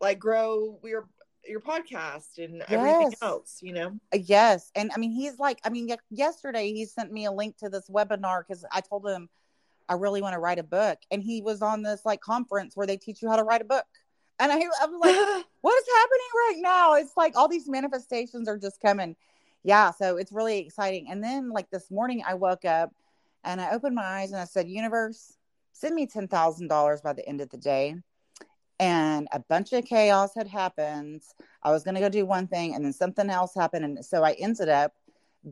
like 0.00 0.18
grow 0.18 0.78
your 0.84 1.08
your 1.46 1.60
podcast 1.60 2.38
and 2.38 2.62
everything 2.68 3.12
else, 3.20 3.58
you 3.62 3.72
know? 3.72 3.98
Uh, 4.14 4.18
yes. 4.22 4.70
And 4.74 4.90
I 4.94 4.98
mean, 4.98 5.12
he's 5.12 5.38
like, 5.38 5.58
I 5.64 5.70
mean, 5.70 5.88
yesterday 6.10 6.72
he 6.72 6.84
sent 6.86 7.12
me 7.12 7.24
a 7.24 7.32
link 7.32 7.56
to 7.58 7.68
this 7.68 7.88
webinar 7.88 8.42
because 8.46 8.64
I 8.72 8.80
told 8.80 9.06
him 9.08 9.28
I 9.88 9.94
really 9.94 10.22
want 10.22 10.34
to 10.34 10.38
write 10.38 10.58
a 10.58 10.64
book. 10.64 10.98
And 11.10 11.22
he 11.22 11.42
was 11.42 11.62
on 11.62 11.82
this 11.82 12.02
like 12.04 12.20
conference 12.20 12.76
where 12.76 12.86
they 12.86 12.96
teach 12.96 13.22
you 13.22 13.28
how 13.28 13.36
to 13.36 13.42
write 13.42 13.60
a 13.60 13.66
book. 13.66 13.84
And 14.38 14.50
I, 14.50 14.56
I 14.56 14.86
was 14.86 15.00
like, 15.00 15.46
what 15.60 15.78
is 15.78 15.94
happening 15.94 16.28
right 16.34 16.56
now? 16.58 16.94
It's 16.94 17.16
like 17.16 17.36
all 17.36 17.48
these 17.48 17.68
manifestations 17.68 18.48
are 18.48 18.58
just 18.58 18.80
coming. 18.80 19.16
Yeah. 19.64 19.92
So 19.92 20.16
it's 20.16 20.32
really 20.32 20.58
exciting. 20.58 21.08
And 21.10 21.22
then, 21.22 21.50
like, 21.50 21.70
this 21.70 21.90
morning 21.90 22.22
I 22.26 22.34
woke 22.34 22.64
up 22.64 22.92
and 23.44 23.60
I 23.60 23.70
opened 23.70 23.94
my 23.94 24.04
eyes 24.04 24.32
and 24.32 24.40
I 24.40 24.44
said, 24.44 24.68
Universe, 24.68 25.36
send 25.72 25.94
me 25.94 26.06
$10,000 26.06 27.02
by 27.02 27.12
the 27.12 27.28
end 27.28 27.40
of 27.40 27.50
the 27.50 27.58
day 27.58 27.96
and 28.82 29.28
a 29.30 29.38
bunch 29.38 29.72
of 29.72 29.84
chaos 29.84 30.34
had 30.34 30.48
happened. 30.48 31.22
I 31.62 31.70
was 31.70 31.84
going 31.84 31.94
to 31.94 32.00
go 32.00 32.08
do 32.08 32.26
one 32.26 32.48
thing 32.48 32.74
and 32.74 32.84
then 32.84 32.92
something 32.92 33.30
else 33.30 33.54
happened. 33.54 33.84
And 33.84 34.04
so 34.04 34.24
I 34.24 34.32
ended 34.32 34.68
up 34.68 34.92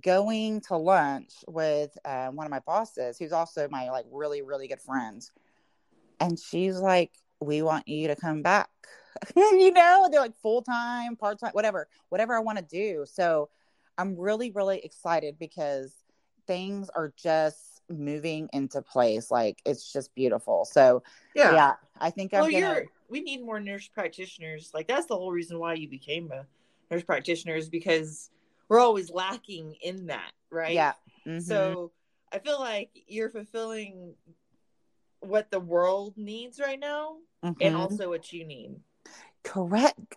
going 0.03 0.61
to 0.63 0.77
lunch 0.77 1.33
with 1.47 1.97
uh, 2.05 2.31
one 2.31 2.45
of 2.45 2.51
my 2.51 2.59
bosses, 2.59 3.19
who's 3.19 3.31
also 3.31 3.69
my 3.71 3.89
like 3.91 4.07
really, 4.11 4.43
really 4.43 4.67
good 4.67 4.81
friend. 4.81 5.25
And 6.19 6.41
she's 6.41 6.81
like, 6.81 7.13
We 7.41 7.63
want 7.63 7.89
you 7.89 8.09
to 8.09 8.17
come 8.17 8.43
back. 8.43 8.69
you 9.37 9.73
know, 9.73 10.09
they're 10.11 10.21
like 10.21 10.39
full 10.41 10.63
time, 10.63 11.17
part 11.17 11.41
time, 11.41 11.53
whatever, 11.53 11.89
whatever 12.09 12.35
I 12.37 12.41
want 12.41 12.59
to 12.59 12.65
do. 12.65 13.05
So 13.07 13.49
I'm 13.99 14.17
really, 14.17 14.51
really 14.51 14.79
excited 14.79 15.39
because 15.39 15.93
things 16.47 16.91
are 16.95 17.13
just 17.17 17.83
moving 17.89 18.49
into 18.53 18.83
place. 18.83 19.31
Like 19.31 19.61
it's 19.65 19.93
just 19.93 20.15
beautiful. 20.15 20.65
So 20.65 21.03
yeah, 21.35 21.53
yeah 21.53 21.73
I 22.01 22.11
think 22.11 22.33
I'm 22.35 22.51
gonna 22.51 22.83
we 23.09 23.21
need 23.21 23.45
more 23.45 23.61
nurse 23.61 23.89
practitioners. 23.89 24.71
Like 24.73 24.89
that's 24.89 25.07
the 25.07 25.17
whole 25.17 25.33
reason 25.33 25.59
why 25.59 25.75
you 25.75 25.89
became 25.89 26.31
a 26.31 26.47
nurse 26.91 27.03
practitioner 27.03 27.57
is 27.57 27.69
because 27.69 28.31
we're 28.69 28.81
always 28.81 29.11
lacking 29.11 29.77
in 29.83 30.07
that, 30.07 30.31
right? 30.51 30.75
Yeah. 30.75 30.93
Mm-hmm. 31.27 31.41
So 31.41 31.93
I 32.33 32.39
feel 32.39 32.61
like 32.61 32.91
you're 33.07 33.31
fulfilling 33.31 34.15
what 35.21 35.51
the 35.51 35.61
world 35.61 36.15
needs 36.17 36.59
right 36.61 36.81
now 36.81 37.17
mm-hmm. 37.45 37.61
and 37.61 37.77
also 37.77 38.09
what 38.09 38.33
you 38.33 38.45
need. 38.45 38.77
Correct. 39.43 40.17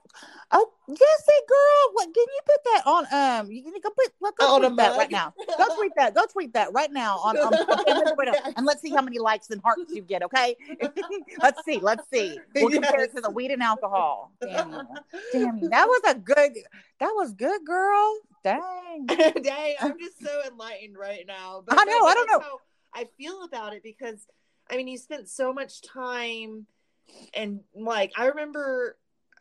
Oh, 0.52 0.70
yes, 0.88 1.00
Jessie, 1.00 1.42
girl, 1.48 1.94
what 1.94 2.14
can 2.14 2.26
you 2.28 2.40
put 2.46 2.64
that 2.66 2.84
on? 2.86 3.06
Um, 3.12 3.52
you 3.52 3.64
can 3.64 3.72
go 3.82 3.90
put 3.90 4.14
let 4.20 4.36
go 4.36 4.60
tweet 4.60 4.76
that 4.78 4.98
right 4.98 5.10
now. 5.10 5.34
Go 5.58 5.76
tweet 5.78 5.94
that. 5.96 6.14
Go 6.14 6.26
tweet 6.26 6.54
that 6.54 6.74
right 6.74 6.92
now 6.92 7.18
on, 7.20 7.38
on, 7.40 7.54
on 7.54 8.54
and 8.58 8.66
let's 8.66 8.82
see 8.82 8.90
how 8.90 9.02
many 9.02 9.20
likes 9.20 9.50
and 9.50 9.62
hearts 9.62 9.94
you 9.94 10.02
get. 10.02 10.24
Okay, 10.24 10.56
let's 11.42 11.64
see. 11.64 11.80
Let's 11.80 12.08
see. 12.12 12.38
We'll 12.54 12.70
yes. 12.72 12.84
compare 12.84 13.04
it 13.06 13.16
to 13.16 13.22
the 13.22 13.32
weed 13.32 13.52
and 13.52 13.64
alcohol. 13.64 14.34
Damn 14.42 14.74
you. 14.74 14.82
Damn 15.32 15.58
you. 15.58 15.70
That 15.70 15.88
was 15.88 16.02
a 16.06 16.16
good. 16.16 16.58
That 17.00 17.12
was 17.16 17.34
good, 17.34 17.66
girl. 17.66 18.18
Dang. 18.44 19.06
Dang. 19.08 19.76
I'm 19.80 19.98
just 19.98 20.22
so 20.22 20.42
enlightened 20.46 20.98
right 20.98 21.26
now. 21.26 21.64
But 21.66 21.80
I 21.80 21.86
know. 21.86 22.06
I 22.06 22.14
don't 22.14 22.28
know. 22.28 22.40
how 22.42 22.60
I 22.94 23.08
feel 23.18 23.44
about 23.44 23.74
it 23.74 23.84
because 23.84 24.28
I 24.70 24.78
mean, 24.78 24.88
you 24.88 24.98
spent 24.98 25.30
so 25.30 25.54
much 25.54 25.82
time 25.82 26.68
and 27.34 27.60
like 27.76 28.12
I 28.18 28.28
remember 28.28 28.98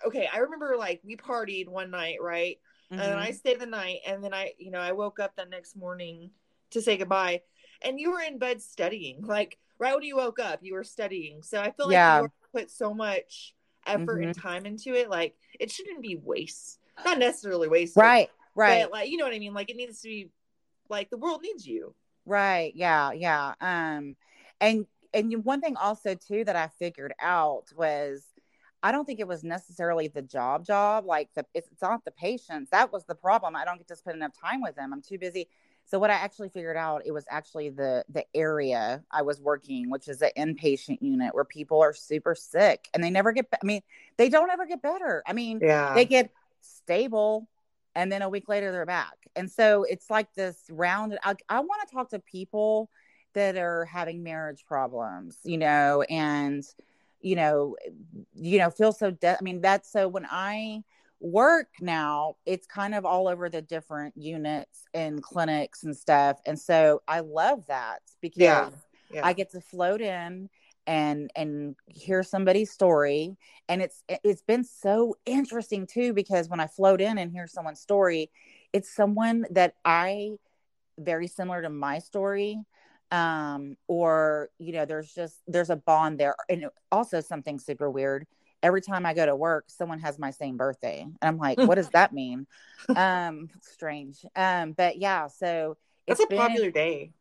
okay, 0.07 0.29
I 0.33 0.39
remember 0.39 0.77
like 0.77 1.01
we 1.05 1.17
partied 1.17 1.69
one 1.69 1.91
night, 1.91 2.19
right? 2.21 2.59
Mm-hmm. 2.93 3.01
And 3.01 3.21
I 3.21 3.31
stayed 3.31 3.61
the 3.61 3.67
night, 3.67 4.01
and 4.07 4.23
then 4.23 4.35
I, 4.35 4.53
you 4.59 4.71
know, 4.71 4.81
I 4.81 4.93
woke 4.93 5.19
up 5.19 5.35
the 5.35 5.47
next 5.47 5.77
morning 5.77 6.31
to 6.71 6.83
say 6.83 6.97
goodbye, 6.97 7.43
and 7.81 7.99
you 7.99 8.11
were 8.11 8.21
in 8.21 8.39
bed 8.39 8.61
studying. 8.61 9.23
Like 9.23 9.59
right 9.79 9.95
when 9.95 10.05
you 10.05 10.17
woke 10.17 10.39
up, 10.39 10.61
you 10.63 10.75
were 10.75 10.85
studying. 10.85 11.43
So 11.43 11.61
I 11.61 11.71
feel 11.71 11.87
like 11.87 11.95
yeah. 11.95 12.23
you 12.23 12.33
put 12.53 12.71
so 12.71 12.93
much 12.93 13.55
effort 13.87 14.21
Mhm. 14.21 14.27
and 14.27 14.35
time 14.35 14.67
into 14.67 14.95
it, 14.95 15.09
like 15.09 15.37
it 15.59 15.71
shouldn't 15.71 16.03
be 16.03 16.17
waste. 16.17 16.79
Not 17.05 17.19
necessarily 17.19 17.69
waste. 17.69 17.97
Right. 17.97 18.31
Right. 18.55 18.83
But 18.83 18.93
like 18.93 19.11
you 19.11 19.17
know 19.17 19.25
what 19.25 19.35
I 19.35 19.39
mean? 19.39 19.55
Like 19.55 19.71
it 19.71 19.77
needs 19.77 20.01
to 20.03 20.09
be 20.09 20.31
like 20.89 21.11
the 21.11 21.17
world 21.17 21.43
needs 21.43 21.67
you. 21.67 21.95
Right. 22.27 22.73
Yeah. 22.77 23.13
Yeah. 23.13 23.55
Um, 23.61 24.17
and 24.61 24.87
and 25.15 25.45
one 25.45 25.61
thing 25.61 25.77
also 25.77 26.15
too 26.15 26.45
that 26.45 26.57
I 26.57 26.69
figured 26.79 27.15
out 27.21 27.73
was 27.77 28.25
I 28.83 28.91
don't 28.93 29.05
think 29.05 29.21
it 29.21 29.29
was 29.29 29.45
necessarily 29.45 30.09
the 30.09 30.23
job 30.23 30.65
job. 30.67 31.05
Like 31.07 31.31
the 31.35 31.45
it's, 31.55 31.69
it's 31.71 31.83
not 31.83 32.05
the 32.05 32.11
patients. 32.11 32.71
That 32.71 32.93
was 32.93 33.05
the 33.05 33.15
problem. 33.15 33.55
I 33.57 33.65
don't 33.65 33.79
get 33.79 33.89
to 33.89 33.97
spend 33.97 34.17
enough 34.17 34.33
time 34.39 34.61
with 34.63 34.75
them. 34.77 34.93
I'm 34.93 35.03
too 35.03 35.19
busy. 35.19 35.49
So 35.85 35.99
what 35.99 36.11
I 36.11 36.15
actually 36.15 36.49
figured 36.49 36.77
out 36.77 37.03
it 37.05 37.13
was 37.13 37.25
actually 37.31 37.71
the 37.71 38.05
the 38.09 38.25
area 38.35 39.03
I 39.11 39.23
was 39.23 39.41
working, 39.41 39.91
which 39.91 40.09
is 40.09 40.23
an 40.23 40.31
inpatient 40.37 40.99
unit 41.01 41.35
where 41.35 41.45
people 41.45 41.81
are 41.81 41.93
super 41.95 42.35
sick 42.35 42.89
and 42.95 43.03
they 43.03 43.11
never 43.11 43.33
get. 43.33 43.47
I 43.63 43.65
mean, 43.65 43.83
they 44.17 44.29
don't 44.29 44.51
ever 44.51 44.67
get 44.67 44.83
better. 44.83 45.23
I 45.27 45.33
mean, 45.33 45.63
Yeah. 45.63 45.95
they 45.95 46.05
get 46.05 46.31
stable 46.61 47.49
and 47.95 48.11
then 48.11 48.23
a 48.23 48.29
week 48.29 48.49
later 48.49 48.73
they're 48.73 48.87
back 48.87 49.17
and 49.37 49.51
so 49.51 49.85
it's 49.85 50.09
like 50.09 50.33
this 50.35 50.57
round 50.71 51.19
i, 51.25 51.35
I 51.49 51.61
want 51.61 51.87
to 51.87 51.95
talk 51.95 52.11
to 52.11 52.19
people 52.21 52.89
that 53.35 53.57
are 53.57 53.85
having 53.85 54.23
marriage 54.23 54.65
problems 54.67 55.39
you 55.45 55.59
know 55.59 56.03
and 56.09 56.65
you 57.21 57.37
know 57.37 57.77
you 58.35 58.59
know 58.59 58.71
feel 58.71 58.93
so 58.93 59.11
de- 59.11 59.39
i 59.39 59.43
mean 59.43 59.61
that's 59.61 59.91
so 59.91 60.09
when 60.09 60.27
i 60.31 60.83
work 61.21 61.69
now 61.81 62.35
it's 62.47 62.67
kind 62.67 62.95
of 62.95 63.05
all 63.05 63.29
over 63.29 63.49
the 63.49 63.63
different 63.63 64.13
units 64.17 64.85
and 64.93 65.23
clinics 65.23 65.85
and 65.85 65.97
stuff 65.97 66.41
and 66.47 66.59
so 66.59 67.01
i 67.07 67.21
love 67.21 67.65
that 67.69 68.01
because 68.21 68.41
Yeah. 68.41 68.71
yeah. 69.13 69.27
I 69.27 69.33
get 69.33 69.51
to 69.53 69.61
float 69.61 70.01
in 70.01 70.49
and 70.87 71.31
and 71.37 71.77
hear 71.87 72.25
somebody's 72.25 72.73
story 72.73 73.37
and 73.69 73.81
it's 73.81 74.03
it's 74.09 74.43
been 74.43 74.65
so 74.65 75.15
interesting 75.27 75.87
too 75.87 76.13
because 76.13 76.49
when 76.49 76.59
I 76.59 76.67
float 76.67 77.01
in 77.01 77.19
and 77.19 77.31
hear 77.31 77.47
someone's 77.47 77.79
story 77.81 78.31
it's 78.73 78.93
someone 78.93 79.47
that 79.51 79.75
I 79.85 80.33
very 80.99 81.29
similar 81.29 81.63
to 81.63 81.71
my 81.71 82.01
story 82.01 82.59
um 83.13 83.77
or 83.89 84.49
you 84.59 84.73
know 84.73 84.85
there's 84.85 85.13
just 85.15 85.43
there's 85.47 85.71
a 85.71 85.77
bond 85.77 86.19
there 86.19 86.35
and 86.49 86.67
also 86.91 87.21
something 87.21 87.59
super 87.59 87.91
weird 87.91 88.27
every 88.63 88.81
time 88.81 89.05
I 89.05 89.13
go 89.13 89.27
to 89.27 89.37
work 89.37 89.65
someone 89.69 89.99
has 90.01 90.19
my 90.19 90.31
same 90.31 90.57
birthday 90.57 91.03
and 91.03 91.17
I'm 91.23 91.37
like 91.37 91.59
what 91.59 91.75
does 91.77 91.91
that 91.93 92.13
mean 92.13 92.47
um 92.97 93.51
strange 93.61 94.25
um 94.35 94.73
but 94.73 94.97
yeah 94.97 95.27
so 95.29 95.77
That's 96.09 96.21
it's 96.21 96.27
a 96.27 96.29
been- 96.29 96.39
popular 96.39 96.71
day. 96.71 97.13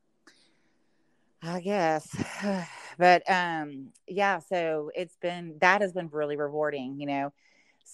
I 1.44 1.60
guess. 1.60 2.08
but 3.00 3.24
um 3.30 3.88
yeah, 4.08 4.40
so 4.40 4.92
it's 4.96 5.18
been 5.18 5.56
that 5.60 5.82
has 5.82 5.92
been 5.92 6.08
really 6.10 6.38
rewarding, 6.38 7.00
you 7.00 7.08
know. 7.08 7.34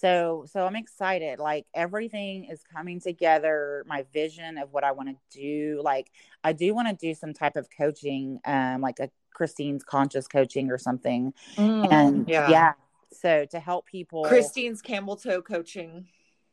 So 0.00 0.44
so 0.50 0.64
I'm 0.64 0.76
excited. 0.76 1.38
Like 1.38 1.66
everything 1.74 2.44
is 2.44 2.62
coming 2.72 3.00
together, 3.00 3.84
my 3.86 4.04
vision 4.12 4.58
of 4.58 4.72
what 4.72 4.84
I 4.84 4.92
want 4.92 5.08
to 5.08 5.16
do. 5.38 5.80
Like 5.82 6.10
I 6.44 6.52
do 6.52 6.74
want 6.74 6.88
to 6.88 6.94
do 6.94 7.14
some 7.14 7.32
type 7.32 7.56
of 7.56 7.68
coaching, 7.76 8.40
um 8.44 8.80
like 8.80 9.00
a 9.00 9.10
Christine's 9.34 9.82
conscious 9.84 10.28
coaching 10.28 10.70
or 10.70 10.78
something. 10.78 11.32
And 11.56 12.28
yeah. 12.28 12.72
So 13.12 13.46
to 13.46 13.58
help 13.58 13.86
people 13.86 14.24
Christine's 14.24 14.82
camel 14.82 15.16
toe 15.16 15.42
coaching. 15.42 16.06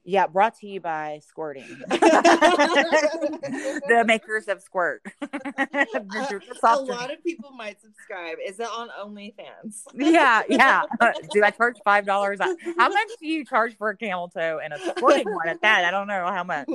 Yeah, 0.08 0.28
brought 0.28 0.56
to 0.60 0.68
you 0.68 0.80
by 0.80 1.20
Squirting. 1.28 1.64
the 1.90 2.94
makers 4.06 4.48
of 4.48 4.62
Squirt. 4.62 5.02
A 5.22 6.80
lot 6.80 7.12
of 7.12 7.24
people 7.24 7.52
might 7.52 7.82
subscribe. 7.82 8.38
Is 8.46 8.60
it 8.60 8.68
on 8.68 8.90
OnlyFans? 9.04 9.82
yeah, 9.96 10.44
yeah. 10.48 10.84
Uh, 11.02 11.12
do 11.32 11.44
I 11.44 11.52
charge 11.52 11.78
five 11.84 12.06
dollars? 12.06 12.40
How 12.40 12.90
much 12.90 13.08
do 13.20 13.28
you 13.28 13.44
charge 13.44 13.76
for 13.78 13.90
a 13.90 13.98
camel 13.98 14.30
toe 14.30 14.60
and 14.64 14.74
a 14.74 14.80
sporting 14.80 15.34
one 15.34 15.48
at 15.48 15.62
that? 15.62 15.84
I 15.84 15.92
don't 15.92 16.08
know 16.08 16.26
how 16.28 16.44
much. 16.44 16.68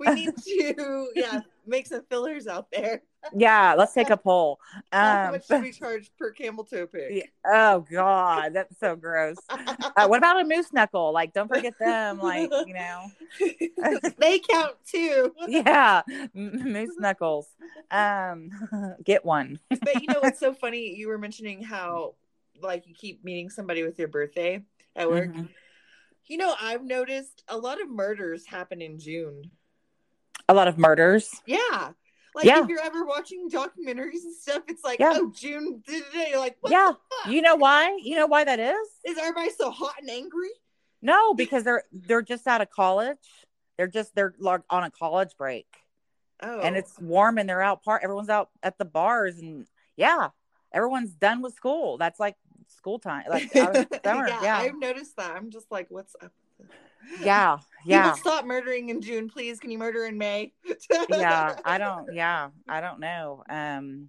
we 0.00 0.14
need 0.14 0.36
to, 0.36 1.08
yeah, 1.14 1.40
make 1.66 1.86
some 1.86 2.02
fillers 2.08 2.46
out 2.46 2.70
there. 2.72 3.02
Yeah, 3.36 3.74
let's 3.78 3.92
take 3.92 4.10
a 4.10 4.16
poll. 4.28 4.58
How 4.90 5.26
Um, 5.26 5.32
much 5.32 5.46
should 5.46 5.62
we 5.62 5.72
charge 5.72 6.10
per 6.18 6.30
camel 6.32 6.64
toe 6.64 6.86
pic? 6.86 7.30
oh 7.46 7.80
God, 7.90 8.52
that's 8.54 8.78
so 8.80 8.96
gross. 8.96 9.36
Uh, 9.94 10.06
what 10.06 10.16
about 10.18 10.40
a 10.40 10.44
moose 10.44 10.72
knuckle? 10.72 11.12
Like, 11.12 11.34
don't 11.34 11.48
forget 11.48 11.74
them. 11.78 12.18
Like, 12.18 12.50
you 12.66 12.72
know, 12.74 13.10
they 14.18 14.38
count 14.38 14.74
too. 14.86 15.32
yeah, 15.46 16.00
m- 16.08 16.72
moose 16.72 16.96
knuckles. 16.98 17.46
Um, 17.90 18.50
get 19.04 19.22
one. 19.24 19.58
But 19.68 20.00
you 20.02 20.08
know 20.08 20.20
what's 20.20 20.40
so 20.40 20.54
funny? 20.54 20.94
You 20.96 21.08
were 21.08 21.18
mentioning 21.18 21.62
how 21.62 22.14
like 22.62 22.86
you 22.86 22.94
keep 22.94 23.22
meeting 23.24 23.50
somebody 23.50 23.82
with 23.82 23.98
your 23.98 24.08
birthday 24.08 24.62
at 24.96 25.10
work. 25.10 25.30
Mhm. 25.30 25.48
You 26.26 26.38
know, 26.38 26.54
I've 26.60 26.84
noticed 26.84 27.42
a 27.48 27.58
lot 27.58 27.80
of 27.82 27.90
murders 27.90 28.46
happen 28.46 28.80
in 28.80 28.98
June. 28.98 29.50
A 30.52 30.54
lot 30.54 30.68
of 30.68 30.76
murders. 30.76 31.40
Yeah. 31.46 31.92
Like 32.34 32.44
Yeah. 32.44 32.62
if 32.62 32.68
you're 32.68 32.80
ever 32.80 33.06
watching 33.06 33.48
documentaries 33.48 34.24
and 34.24 34.34
stuff, 34.34 34.62
it's 34.68 34.84
like, 34.84 34.98
Yeah. 34.98 35.14
oh, 35.16 35.32
June. 35.34 35.82
You're 35.88 36.38
like, 36.38 36.58
what 36.60 36.70
Yeah. 36.70 36.92
You 37.26 37.40
know 37.40 37.56
why? 37.56 37.98
You 38.02 38.16
know 38.16 38.26
why 38.26 38.44
that 38.44 38.60
is? 38.60 38.88
Is 39.04 39.16
everybody 39.16 39.50
so 39.50 39.70
hot 39.70 39.94
and 39.98 40.10
angry? 40.10 40.50
No, 41.00 41.32
because 41.32 41.64
they're 41.64 41.84
they're 41.90 42.20
just 42.20 42.46
out 42.46 42.60
of 42.60 42.68
college. 42.70 43.16
They're 43.78 43.88
just 43.88 44.14
they're 44.14 44.34
like 44.38 44.60
on 44.68 44.84
a 44.84 44.90
college 44.90 45.30
break. 45.38 45.66
Oh. 46.44 46.60
and 46.60 46.76
it's 46.76 46.96
oh. 47.00 47.04
warm 47.04 47.38
and 47.38 47.48
they're 47.48 47.62
out 47.62 47.84
part 47.84 48.02
everyone's 48.02 48.28
out 48.28 48.50
at 48.64 48.76
the 48.76 48.84
bars 48.84 49.38
and 49.38 49.64
yeah 49.94 50.30
everyone's 50.72 51.12
done 51.12 51.40
with 51.40 51.54
school 51.54 51.98
that's 51.98 52.18
like 52.18 52.34
school 52.66 52.98
time 52.98 53.22
like 53.30 53.52
summer 53.52 53.86
yeah, 54.04 54.42
yeah 54.42 54.56
I've 54.58 54.78
noticed 54.78 55.16
that. 55.16 55.36
I'm 55.36 55.50
just 55.50 55.70
like, 55.70 55.86
what's 55.88 56.16
up? 56.20 56.32
Yeah 57.22 57.58
yeah 57.86 58.12
People 58.12 58.18
stop 58.30 58.44
murdering 58.44 58.88
in 58.90 59.00
June, 59.00 59.28
please. 59.28 59.58
Can 59.60 59.70
you 59.70 59.78
murder 59.78 60.04
in 60.06 60.18
May? 60.18 60.52
yeah 61.08 61.56
i 61.64 61.78
don't 61.78 62.12
yeah 62.14 62.50
i 62.68 62.80
don't 62.80 63.00
know 63.00 63.42
um 63.48 64.08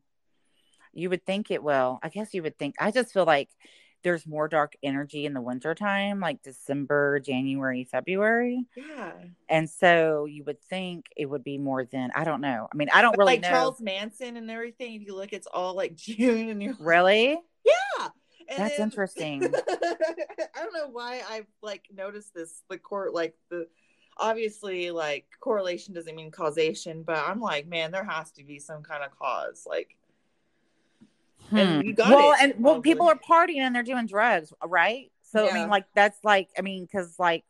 you 0.93 1.09
would 1.09 1.25
think 1.25 1.49
it 1.51 1.63
will 1.63 1.99
i 2.03 2.09
guess 2.09 2.33
you 2.33 2.43
would 2.43 2.57
think 2.57 2.75
i 2.79 2.91
just 2.91 3.11
feel 3.13 3.25
like 3.25 3.49
there's 4.03 4.27
more 4.27 4.47
dark 4.49 4.73
energy 4.83 5.25
in 5.25 5.33
the 5.33 5.41
wintertime 5.41 6.19
like 6.19 6.41
december 6.43 7.19
january 7.19 7.83
february 7.85 8.65
Yeah. 8.75 9.13
and 9.49 9.69
so 9.69 10.25
you 10.25 10.43
would 10.43 10.61
think 10.61 11.05
it 11.15 11.25
would 11.25 11.43
be 11.43 11.57
more 11.57 11.85
than 11.85 12.11
i 12.15 12.23
don't 12.23 12.41
know 12.41 12.67
i 12.71 12.75
mean 12.75 12.89
i 12.93 13.01
don't 13.01 13.13
But 13.13 13.19
really 13.19 13.33
like 13.33 13.41
know 13.41 13.49
Charles 13.49 13.81
Manson 13.81 14.37
and 14.37 14.51
everything, 14.51 14.93
if 14.95 15.01
you 15.07 15.15
look, 15.15 15.33
it's 15.33 15.47
all 15.47 15.73
like 15.75 15.95
June 16.07 16.49
and 16.49 16.61
you're 16.61 16.75
really. 16.79 17.39
And 18.49 18.59
That's 18.59 18.77
then- 18.77 18.83
interesting. 18.87 19.43
I 19.67 19.95
don't 20.55 20.73
know 20.73 20.89
why 20.91 21.21
I've 21.29 21.47
like 21.61 21.85
noticed 21.95 22.33
this 22.33 22.63
the 22.69 22.77
court 22.77 23.13
like 23.13 23.35
the 23.49 23.67
obviously 24.17 24.91
like 24.91 25.25
correlation 25.39 25.93
doesn't 25.93 26.15
mean 26.15 26.29
causation, 26.31 27.03
but 27.03 27.17
I'm 27.17 27.39
like, 27.41 27.67
man, 27.67 27.91
there 27.91 28.03
has 28.03 28.31
to 28.33 28.43
be 28.43 28.59
some 28.59 28.83
kind 28.83 29.03
of 29.03 29.17
cause. 29.17 29.65
Like 29.67 29.95
And 31.51 31.81
Hmm. 31.81 31.87
you 31.87 31.93
got 31.93 32.09
well, 32.09 32.31
it, 32.31 32.37
and 32.41 32.63
well, 32.63 32.81
people 32.81 33.07
are 33.07 33.15
partying 33.19 33.59
and 33.59 33.75
they're 33.75 33.83
doing 33.83 34.05
drugs, 34.05 34.53
right? 34.65 35.11
So 35.23 35.49
I 35.49 35.53
mean, 35.53 35.67
like 35.69 35.85
that's 35.95 36.19
like 36.23 36.49
I 36.57 36.61
mean, 36.61 36.85
because 36.85 37.17
like 37.19 37.43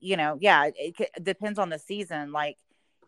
you 0.00 0.16
know, 0.16 0.38
yeah, 0.40 0.66
it, 0.74 0.94
it 0.98 1.24
depends 1.24 1.58
on 1.58 1.68
the 1.68 1.78
season. 1.78 2.30
Like 2.32 2.56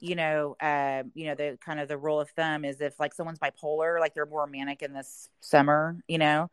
you 0.00 0.14
know, 0.14 0.56
uh, 0.60 1.02
you 1.14 1.26
know, 1.26 1.34
the 1.34 1.58
kind 1.64 1.78
of 1.78 1.88
the 1.88 1.98
rule 1.98 2.20
of 2.20 2.30
thumb 2.30 2.64
is 2.64 2.80
if 2.80 2.98
like 2.98 3.14
someone's 3.14 3.38
bipolar, 3.38 4.00
like 4.00 4.14
they're 4.14 4.26
more 4.26 4.46
manic 4.46 4.82
in 4.82 4.92
this 4.92 5.28
summer, 5.40 5.96
you 6.08 6.18
know. 6.18 6.50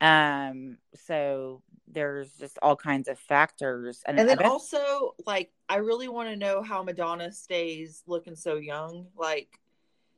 Um, 0.00 0.78
so 0.94 1.62
there's 1.86 2.32
just 2.32 2.58
all 2.60 2.76
kinds 2.76 3.08
of 3.08 3.18
factors, 3.18 4.02
and, 4.06 4.18
and 4.18 4.28
then 4.28 4.42
also 4.44 5.14
like 5.26 5.50
I 5.68 5.76
really 5.76 6.08
want 6.08 6.28
to 6.28 6.36
know 6.36 6.62
how 6.62 6.82
Madonna 6.82 7.32
stays 7.32 8.02
looking 8.06 8.36
so 8.36 8.56
young. 8.56 9.06
Like, 9.16 9.58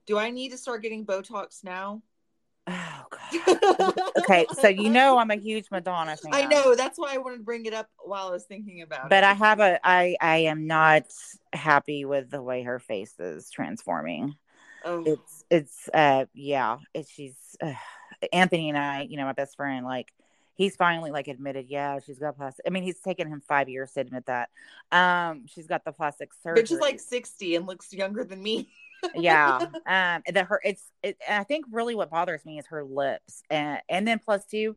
do 0.06 0.18
I 0.18 0.30
need 0.30 0.50
to 0.50 0.58
start 0.58 0.82
getting 0.82 1.06
Botox 1.06 1.62
now? 1.62 2.02
Okay, 4.18 4.46
so 4.52 4.68
you 4.68 4.90
know 4.90 5.18
I'm 5.18 5.30
a 5.30 5.36
huge 5.36 5.66
Madonna 5.70 6.16
fan. 6.22 6.32
I 6.34 6.46
know 6.46 6.74
that's 6.74 6.98
why 6.98 7.14
I 7.14 7.18
wanted 7.18 7.38
to 7.38 7.42
bring 7.44 7.66
it 7.66 7.72
up 7.74 7.88
while 8.02 8.28
I 8.28 8.30
was 8.32 8.44
thinking 8.44 8.82
about 8.82 9.08
but 9.08 9.18
it. 9.18 9.20
But 9.20 9.24
I 9.24 9.32
have 9.34 9.60
a 9.60 9.80
I 9.84 10.16
I 10.20 10.36
am 10.38 10.66
not 10.66 11.04
happy 11.52 12.04
with 12.04 12.30
the 12.30 12.42
way 12.42 12.62
her 12.62 12.78
face 12.78 13.18
is 13.18 13.50
transforming. 13.50 14.34
Oh, 14.84 15.04
It's 15.06 15.44
it's 15.50 15.88
uh 15.94 16.26
yeah, 16.34 16.78
it's 16.94 17.10
she's 17.10 17.36
uh, 17.62 17.72
Anthony 18.32 18.68
and 18.68 18.78
I, 18.78 19.02
you 19.08 19.16
know, 19.16 19.24
my 19.24 19.32
best 19.32 19.56
friend, 19.56 19.84
like 19.86 20.08
he's 20.60 20.76
finally 20.76 21.10
like 21.10 21.26
admitted, 21.26 21.70
yeah, 21.70 21.98
she's 22.04 22.18
got 22.18 22.36
plastic. 22.36 22.66
I 22.66 22.70
mean, 22.70 22.82
he's 22.82 23.00
taken 23.00 23.26
him 23.26 23.40
five 23.40 23.70
years 23.70 23.92
to 23.92 24.00
admit 24.00 24.26
that. 24.26 24.50
Um, 24.92 25.46
she's 25.46 25.66
got 25.66 25.86
the 25.86 25.92
plastic 25.92 26.34
surgery. 26.42 26.62
bitch 26.62 26.70
is 26.70 26.80
like 26.80 27.00
sixty 27.00 27.56
and 27.56 27.66
looks 27.66 27.92
younger 27.94 28.24
than 28.24 28.42
me. 28.42 28.68
yeah 29.14 29.56
um 29.86 30.22
that 30.30 30.44
her 30.46 30.60
it's 30.62 30.92
it, 31.02 31.16
i 31.26 31.42
think 31.42 31.64
really 31.72 31.94
what 31.94 32.10
bothers 32.10 32.44
me 32.44 32.58
is 32.58 32.66
her 32.66 32.84
lips 32.84 33.42
and 33.48 33.80
and 33.88 34.06
then 34.06 34.18
plus 34.18 34.44
two 34.44 34.76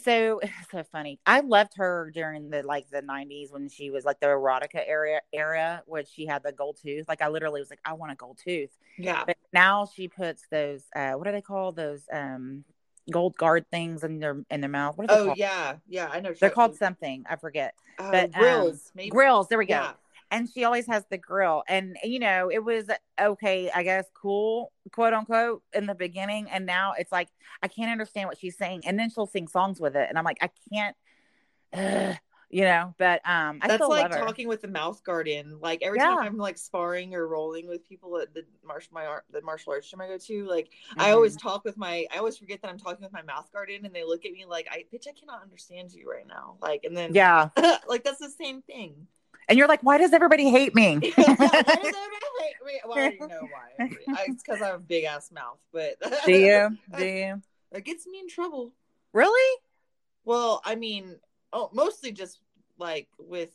so 0.00 0.40
so 0.70 0.84
funny 0.84 1.18
i 1.26 1.40
loved 1.40 1.72
her 1.74 2.12
during 2.14 2.48
the 2.48 2.62
like 2.62 2.88
the 2.90 3.02
90s 3.02 3.50
when 3.50 3.68
she 3.68 3.90
was 3.90 4.04
like 4.04 4.20
the 4.20 4.26
erotica 4.28 4.84
era 4.86 5.20
era 5.32 5.82
when 5.86 6.04
she 6.06 6.26
had 6.26 6.44
the 6.44 6.52
gold 6.52 6.78
tooth 6.80 7.08
like 7.08 7.20
i 7.20 7.26
literally 7.26 7.60
was 7.60 7.70
like 7.70 7.80
i 7.84 7.92
want 7.92 8.12
a 8.12 8.14
gold 8.14 8.38
tooth 8.44 8.70
Yeah, 8.96 9.24
but 9.26 9.36
now 9.52 9.88
she 9.92 10.06
puts 10.06 10.44
those 10.52 10.84
uh 10.94 11.14
what 11.14 11.26
are 11.26 11.32
they 11.32 11.42
called 11.42 11.74
those 11.74 12.02
um 12.12 12.62
gold 13.10 13.36
guard 13.36 13.64
things 13.70 14.04
in 14.04 14.18
their 14.20 14.42
in 14.50 14.60
their 14.60 14.70
mouth. 14.70 14.96
What 14.96 15.10
are 15.10 15.16
they 15.16 15.22
Oh 15.22 15.26
called? 15.26 15.38
yeah, 15.38 15.76
yeah, 15.88 16.08
I 16.12 16.20
know. 16.20 16.32
They're 16.32 16.50
called 16.50 16.76
something. 16.76 17.24
I 17.28 17.36
forget. 17.36 17.74
uh, 17.98 18.10
but, 18.10 18.24
um, 18.34 18.40
grills. 18.40 18.92
maybe. 18.94 19.10
Grills. 19.10 19.48
There 19.48 19.58
we 19.58 19.66
go. 19.66 19.74
Yeah. 19.74 19.92
And 20.30 20.46
she 20.48 20.64
always 20.64 20.86
has 20.86 21.04
the 21.10 21.16
grill. 21.16 21.62
And 21.68 21.96
you 22.04 22.18
know, 22.18 22.50
it 22.50 22.62
was 22.62 22.84
okay, 23.18 23.70
I 23.70 23.82
guess, 23.82 24.04
cool, 24.14 24.72
quote 24.92 25.14
unquote, 25.14 25.62
in 25.72 25.86
the 25.86 25.94
beginning. 25.94 26.50
And 26.50 26.66
now 26.66 26.92
it's 26.98 27.10
like 27.10 27.28
I 27.62 27.68
can't 27.68 27.90
understand 27.90 28.28
what 28.28 28.38
she's 28.38 28.56
saying. 28.58 28.82
And 28.84 28.98
then 28.98 29.08
she'll 29.10 29.26
sing 29.26 29.48
songs 29.48 29.80
with 29.80 29.96
it, 29.96 30.06
and 30.08 30.18
I'm 30.18 30.24
like, 30.24 30.38
I 30.42 30.50
can't. 30.72 30.96
ugh, 31.72 32.16
you 32.50 32.62
know, 32.62 32.94
but 32.98 33.20
um, 33.28 33.58
I 33.60 33.68
That's 33.68 33.86
like 33.88 34.10
talking 34.12 34.48
with 34.48 34.62
the 34.62 34.68
mouth 34.68 35.02
guard 35.04 35.28
in. 35.28 35.58
Like 35.60 35.82
every 35.82 35.98
Yeah. 35.98 36.16
time 36.16 36.26
I'm 36.26 36.36
like 36.38 36.56
sparring 36.58 37.14
or 37.14 37.26
rolling 37.28 37.68
with 37.68 37.86
people 37.86 38.18
at 38.18 38.32
the 38.32 38.44
martial 38.64 38.90
my 38.94 39.04
art 39.06 39.24
the 39.30 39.42
martial 39.42 39.72
arts 39.72 39.90
gym 39.90 40.00
I 40.00 40.06
go 40.08 40.16
to, 40.18 40.44
like 40.46 40.70
I 40.96 41.10
Mhm. 41.10 41.14
always 41.14 41.36
talk 41.36 41.64
with 41.64 41.76
my 41.76 42.06
I 42.12 42.18
always 42.18 42.38
forget 42.38 42.62
that 42.62 42.68
I'm 42.70 42.78
talking 42.78 43.02
with 43.02 43.12
my 43.12 43.22
mouth 43.22 43.50
guard 43.52 43.70
in, 43.70 43.84
and 43.84 43.94
they 43.94 44.04
look 44.04 44.24
at 44.24 44.32
me 44.32 44.44
like 44.46 44.66
I 44.70 44.84
bitch 44.92 45.06
I 45.08 45.12
cannot 45.18 45.42
understand 45.42 45.92
you 45.92 46.10
right 46.10 46.26
now. 46.26 46.56
Like 46.62 46.84
and 46.84 46.96
then 46.96 47.12
Yeah, 47.14 47.50
like 47.88 48.04
that's 48.04 48.18
the 48.20 48.30
same 48.30 48.62
thing. 48.62 49.06
and 49.48 49.58
you're 49.58 49.68
like, 49.68 49.82
why 49.82 49.98
does 49.98 50.12
everybody 50.12 50.48
hate 50.50 50.74
me? 50.74 50.94
Why 51.00 51.02
does 51.04 51.94
everybody 51.94 52.26
hate 52.40 52.54
me? 52.66 52.80
Well, 52.86 52.96
I 52.98 53.00
already 53.00 53.26
know 53.26 53.48
why. 53.50 53.88
I- 54.14 54.24
It's 54.28 54.42
because 54.42 54.62
I 54.62 54.66
have 54.68 54.76
a 54.76 54.78
big 54.78 55.04
ass 55.04 55.30
mouth, 55.32 55.58
but 55.72 55.96
Do 56.24 56.32
you? 56.32 56.78
Do 56.96 57.04
you? 57.04 57.42
It 57.72 57.84
gets 57.84 58.06
me 58.06 58.20
in 58.20 58.28
trouble. 58.28 58.72
Really? 59.12 59.58
Well, 60.24 60.60
I 60.64 60.74
mean, 60.74 61.18
oh, 61.52 61.70
mostly 61.72 62.12
just 62.12 62.40
like 62.78 63.08
with 63.18 63.54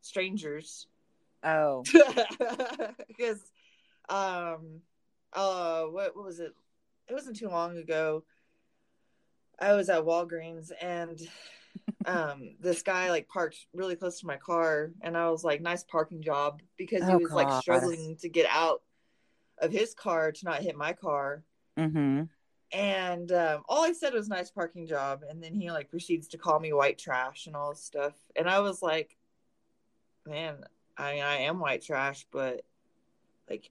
strangers. 0.00 0.86
Oh, 1.44 1.82
because 3.08 3.40
um 4.08 4.80
uh 5.32 5.82
what, 5.84 6.16
what 6.16 6.24
was 6.24 6.40
it? 6.40 6.52
It 7.08 7.14
wasn't 7.14 7.36
too 7.36 7.48
long 7.48 7.76
ago. 7.76 8.24
I 9.60 9.74
was 9.74 9.88
at 9.88 10.04
walgreens 10.04 10.70
and 10.80 11.20
um 12.06 12.56
this 12.60 12.82
guy 12.82 13.10
like 13.10 13.28
parked 13.28 13.66
really 13.72 13.96
close 13.96 14.18
to 14.20 14.26
my 14.26 14.36
car 14.36 14.90
and 15.02 15.16
i 15.16 15.30
was 15.30 15.44
like 15.44 15.60
nice 15.60 15.84
parking 15.84 16.20
job 16.20 16.60
because 16.76 17.06
he 17.06 17.14
Oh, 17.14 17.18
was 17.18 17.30
like 17.30 17.52
struggling 17.62 18.16
to 18.16 18.28
get 18.28 18.46
out 18.50 18.82
of 19.58 19.70
his 19.72 19.94
car 19.94 20.32
to 20.32 20.44
not 20.44 20.62
hit 20.62 20.76
my 20.76 20.92
car. 20.92 21.44
Mm-hmm. 21.78 22.22
And 22.72 23.30
um, 23.32 23.62
all 23.68 23.84
I 23.84 23.92
said 23.92 24.14
was 24.14 24.28
nice 24.28 24.50
parking 24.50 24.86
job, 24.86 25.22
and 25.28 25.42
then 25.42 25.54
he 25.54 25.70
like 25.70 25.90
proceeds 25.90 26.28
to 26.28 26.38
call 26.38 26.58
me 26.58 26.72
white 26.72 26.98
trash 26.98 27.46
and 27.46 27.54
all 27.56 27.70
this 27.70 27.82
stuff, 27.84 28.14
and 28.36 28.48
I 28.48 28.60
was 28.60 28.82
like, 28.82 29.16
man, 30.26 30.56
I 30.96 31.14
mean, 31.14 31.22
I 31.22 31.36
am 31.42 31.60
white 31.60 31.82
trash, 31.82 32.26
but 32.30 32.62
like, 33.48 33.70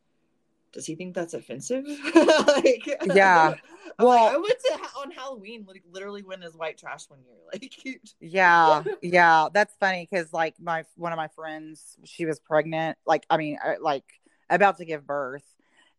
does 0.71 0.85
he 0.85 0.95
think 0.95 1.13
that's 1.15 1.33
offensive? 1.33 1.85
like, 2.15 2.85
Yeah. 3.13 3.53
I'm 3.99 4.05
like, 4.05 4.19
Well- 4.21 4.33
I 4.33 4.37
went 4.37 4.59
to 4.65 4.79
on 4.99 5.11
Halloween, 5.11 5.65
like 5.67 5.83
literally 5.91 6.23
went 6.23 6.43
as 6.43 6.55
white 6.55 6.77
trash 6.77 7.09
one 7.09 7.19
year, 7.23 7.37
like, 7.53 7.75
Yeah, 8.19 8.83
yeah, 9.01 9.47
that's 9.53 9.73
funny 9.79 10.07
because 10.09 10.31
like 10.31 10.55
my 10.59 10.85
one 10.95 11.11
of 11.11 11.17
my 11.17 11.27
friends, 11.29 11.97
she 12.05 12.25
was 12.25 12.39
pregnant, 12.39 12.97
like 13.05 13.25
I 13.29 13.37
mean, 13.37 13.57
like 13.81 14.05
about 14.49 14.77
to 14.77 14.85
give 14.85 15.05
birth, 15.05 15.45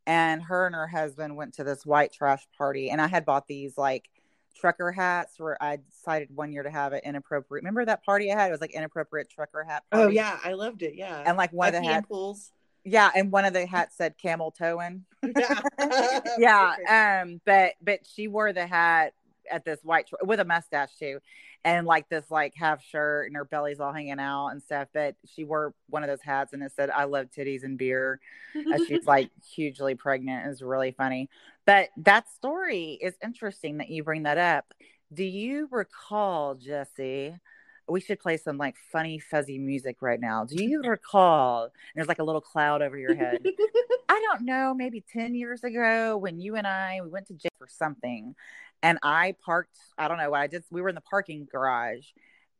and 0.06 0.42
her 0.42 0.66
and 0.66 0.74
her 0.74 0.86
husband 0.86 1.36
went 1.36 1.54
to 1.54 1.64
this 1.64 1.86
white 1.86 2.12
trash 2.12 2.46
party, 2.56 2.90
and 2.90 3.00
I 3.00 3.06
had 3.06 3.24
bought 3.24 3.46
these 3.46 3.76
like 3.78 4.08
trucker 4.54 4.92
hats 4.92 5.38
where 5.38 5.60
I 5.62 5.78
decided 5.90 6.28
one 6.34 6.52
year 6.52 6.62
to 6.62 6.70
have 6.70 6.92
an 6.92 7.00
inappropriate. 7.04 7.62
Remember 7.62 7.84
that 7.84 8.04
party 8.04 8.32
I 8.32 8.38
had? 8.38 8.48
It 8.48 8.52
was 8.52 8.60
like 8.60 8.74
inappropriate 8.74 9.30
trucker 9.30 9.64
hat. 9.64 9.84
oh 9.92 10.08
yeah, 10.08 10.38
I 10.44 10.52
loved 10.52 10.82
it, 10.82 10.94
yeah, 10.94 11.22
and 11.24 11.36
like 11.36 11.52
one 11.52 11.68
of 11.68 11.74
the 11.74 11.82
hats, 11.82 12.06
pools, 12.08 12.52
yeah, 12.84 13.10
and 13.14 13.30
one 13.30 13.44
of 13.44 13.52
the 13.52 13.66
hats 13.66 13.96
said 13.96 14.18
camel 14.18 14.50
towing 14.50 15.04
yeah, 15.36 15.60
yeah 16.38 17.20
um 17.22 17.40
but 17.44 17.72
but 17.82 18.00
she 18.04 18.28
wore 18.28 18.52
the 18.52 18.66
hat 18.66 19.14
at 19.50 19.64
this 19.64 19.80
white 19.82 20.06
tr- 20.06 20.16
with 20.24 20.40
a 20.40 20.44
mustache 20.44 20.94
too 20.98 21.18
and 21.64 21.86
like 21.86 22.08
this 22.08 22.30
like 22.30 22.54
half 22.56 22.82
shirt 22.82 23.26
and 23.26 23.36
her 23.36 23.44
belly's 23.44 23.80
all 23.80 23.92
hanging 23.92 24.18
out 24.18 24.48
and 24.48 24.62
stuff 24.62 24.88
but 24.92 25.14
she 25.24 25.44
wore 25.44 25.74
one 25.88 26.02
of 26.02 26.08
those 26.08 26.22
hats 26.22 26.52
and 26.52 26.62
it 26.62 26.72
said 26.74 26.90
i 26.90 27.04
love 27.04 27.26
titties 27.30 27.62
and 27.62 27.78
beer 27.78 28.20
as 28.72 28.86
she's 28.86 29.06
like 29.06 29.30
hugely 29.54 29.94
pregnant. 29.94 30.46
Is 30.46 30.62
really 30.62 30.92
funny. 30.92 31.28
But 31.64 31.90
that 31.98 32.28
story 32.30 32.98
is 33.00 33.14
interesting 33.22 33.78
that 33.78 33.90
you 33.90 34.04
bring 34.04 34.24
that 34.24 34.38
up. 34.38 34.74
Do 35.12 35.24
you 35.24 35.68
recall 35.70 36.54
jessie 36.54 37.34
we 37.88 38.00
should 38.00 38.20
play 38.20 38.36
some 38.36 38.56
like 38.56 38.76
funny 38.92 39.18
fuzzy 39.18 39.58
music 39.58 39.96
right 40.00 40.20
now. 40.20 40.44
Do 40.44 40.62
you 40.62 40.82
recall 40.86 41.68
there's 41.94 42.06
like 42.06 42.20
a 42.20 42.24
little 42.24 42.40
cloud 42.40 42.80
over 42.80 42.96
your 42.96 43.14
head. 43.14 43.44
I 44.08 44.24
don't 44.30 44.42
know, 44.46 44.72
maybe 44.72 45.04
10 45.12 45.34
years 45.34 45.64
ago 45.64 46.16
when 46.16 46.40
you 46.40 46.56
and 46.56 46.66
I 46.66 47.00
we 47.02 47.08
went 47.08 47.26
to 47.26 47.34
jail 47.34 47.50
for 47.58 47.68
something 47.68 48.34
and 48.82 48.98
I 49.02 49.34
parked, 49.44 49.76
I 49.98 50.08
don't 50.08 50.18
know 50.18 50.30
what 50.30 50.40
I 50.40 50.46
did. 50.46 50.64
We 50.70 50.82
were 50.82 50.88
in 50.88 50.94
the 50.94 51.00
parking 51.00 51.46
garage 51.50 52.06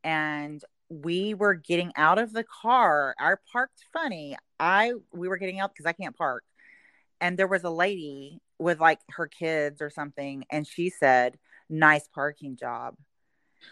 and 0.03 0.63
we 0.89 1.33
were 1.33 1.55
getting 1.55 1.91
out 1.95 2.19
of 2.19 2.33
the 2.33 2.43
car. 2.43 3.15
I 3.19 3.33
parked 3.51 3.83
funny. 3.91 4.37
I 4.59 4.93
we 5.11 5.27
were 5.27 5.37
getting 5.37 5.59
out 5.59 5.73
because 5.73 5.85
I 5.85 5.93
can't 5.93 6.15
park. 6.15 6.43
And 7.19 7.37
there 7.37 7.47
was 7.47 7.63
a 7.63 7.69
lady 7.69 8.39
with 8.59 8.79
like 8.79 8.99
her 9.11 9.27
kids 9.27 9.81
or 9.81 9.89
something, 9.89 10.45
and 10.51 10.67
she 10.67 10.89
said, 10.89 11.37
Nice 11.69 12.07
parking 12.13 12.55
job. 12.57 12.95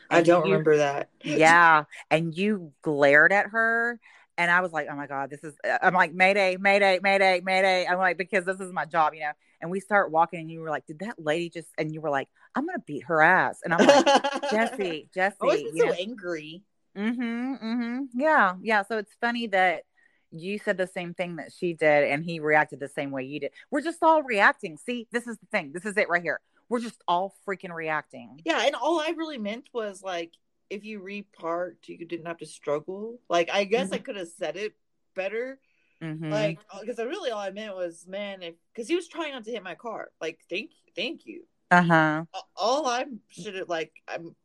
I 0.10 0.22
don't 0.22 0.46
you- 0.46 0.54
remember 0.54 0.78
that. 0.78 1.10
yeah 1.24 1.84
and 2.10 2.34
you 2.36 2.72
glared 2.82 3.32
at 3.34 3.48
her 3.48 4.00
and 4.38 4.50
i 4.50 4.62
was 4.62 4.72
like 4.72 4.88
oh 4.90 4.96
my 4.96 5.08
god 5.08 5.30
this 5.30 5.44
is 5.44 5.54
i'm 5.82 5.94
like 5.94 6.14
mayday 6.14 6.58
mayday 6.60 7.00
mayday 7.02 7.42
mayday. 7.44 7.86
I'm 7.86 7.98
like 7.98 8.18
because 8.18 8.46
this 8.46 8.60
is 8.60 8.72
my 8.72 8.86
job 8.86 9.14
you 9.14 9.22
know? 9.22 9.32
And 9.62 9.70
we 9.70 9.80
start 9.80 10.12
walking 10.12 10.40
and 10.40 10.50
you 10.50 10.62
were 10.62 10.70
like 10.70 10.86
did 10.86 11.00
that 11.00 11.16
lady 11.20 11.50
just 11.50 11.68
and 11.78 11.94
you 11.94 12.02
were 12.02 12.10
like 12.10 12.30
i'm 12.56 12.66
gonna 12.66 12.80
beat 12.86 13.04
her 13.06 13.22
ass. 13.22 13.60
And 13.64 13.74
i'm 13.74 13.86
like 13.86 14.52
jessie 14.52 15.10
jessie 15.14 15.36
wasn't 15.42 15.76
you 15.76 15.84
so 15.84 15.86
know? 15.88 15.96
angry. 16.00 16.64
mm-hmm 16.98 17.54
mm-hmm. 17.56 18.00
Yeah 18.14 18.56
yeah. 18.62 18.84
So 18.84 18.98
it's 18.98 19.16
funny 19.22 19.48
that 19.48 19.84
you 20.32 20.58
said 20.60 20.78
the 20.78 20.88
same 20.88 21.14
thing 21.14 21.36
that 21.36 21.52
she 21.52 21.74
did 21.74 22.06
and 22.06 22.24
he 22.24 22.40
reacted 22.40 22.80
the 22.80 22.88
same 22.88 23.12
way 23.12 23.24
you 23.24 23.40
did. 23.40 23.52
We're 23.70 23.82
just 23.82 24.00
all 24.02 24.24
reacting. 24.24 24.78
See 24.78 25.08
this 25.12 25.28
is 25.28 25.38
the 25.38 25.48
thing. 25.52 25.72
This 25.74 25.86
is 25.86 25.98
it 25.98 26.10
right 26.10 26.22
here. 26.22 26.40
We're 26.70 26.80
just 26.80 27.04
all 27.08 27.36
freaking 27.46 27.74
reacting. 27.74 28.40
Yeah, 28.46 28.66
and 28.66 28.76
all 28.76 29.02
I 29.02 29.14
really 29.18 29.38
meant 29.38 29.68
was 29.74 30.02
like 30.02 30.32
if 30.72 30.86
you 30.86 31.02
reparked, 31.02 31.90
you 31.90 32.06
didn't 32.06 32.26
have 32.26 32.38
to 32.38 32.46
struggle. 32.46 33.20
Like 33.30 33.50
I 33.52 33.66
guess 33.66 33.92
I 33.92 33.98
could 33.98 34.16
have 34.16 34.30
said 34.30 34.56
it 34.56 34.74
better. 35.16 35.60
mm-hmm. 36.02 36.32
Like 36.32 36.60
because 36.80 36.98
I 36.98 37.04
really 37.04 37.30
all 37.30 37.40
I 37.40 37.52
meant 37.52 37.76
was 37.76 38.08
man, 38.08 38.40
because 38.74 38.88
he 38.88 38.96
was 38.96 39.08
trying 39.08 39.34
not 39.34 39.44
to 39.44 39.52
hit 39.52 39.62
my 39.62 39.76
car. 39.76 40.10
Like 40.22 40.40
thank 40.50 40.72
thank 40.96 41.26
you. 41.26 41.44
uh-huh 41.70 42.24
All 42.56 42.88
I 42.88 43.06
should 43.30 43.56
have 43.56 43.70
like 43.70 43.92
I'm 44.08 44.36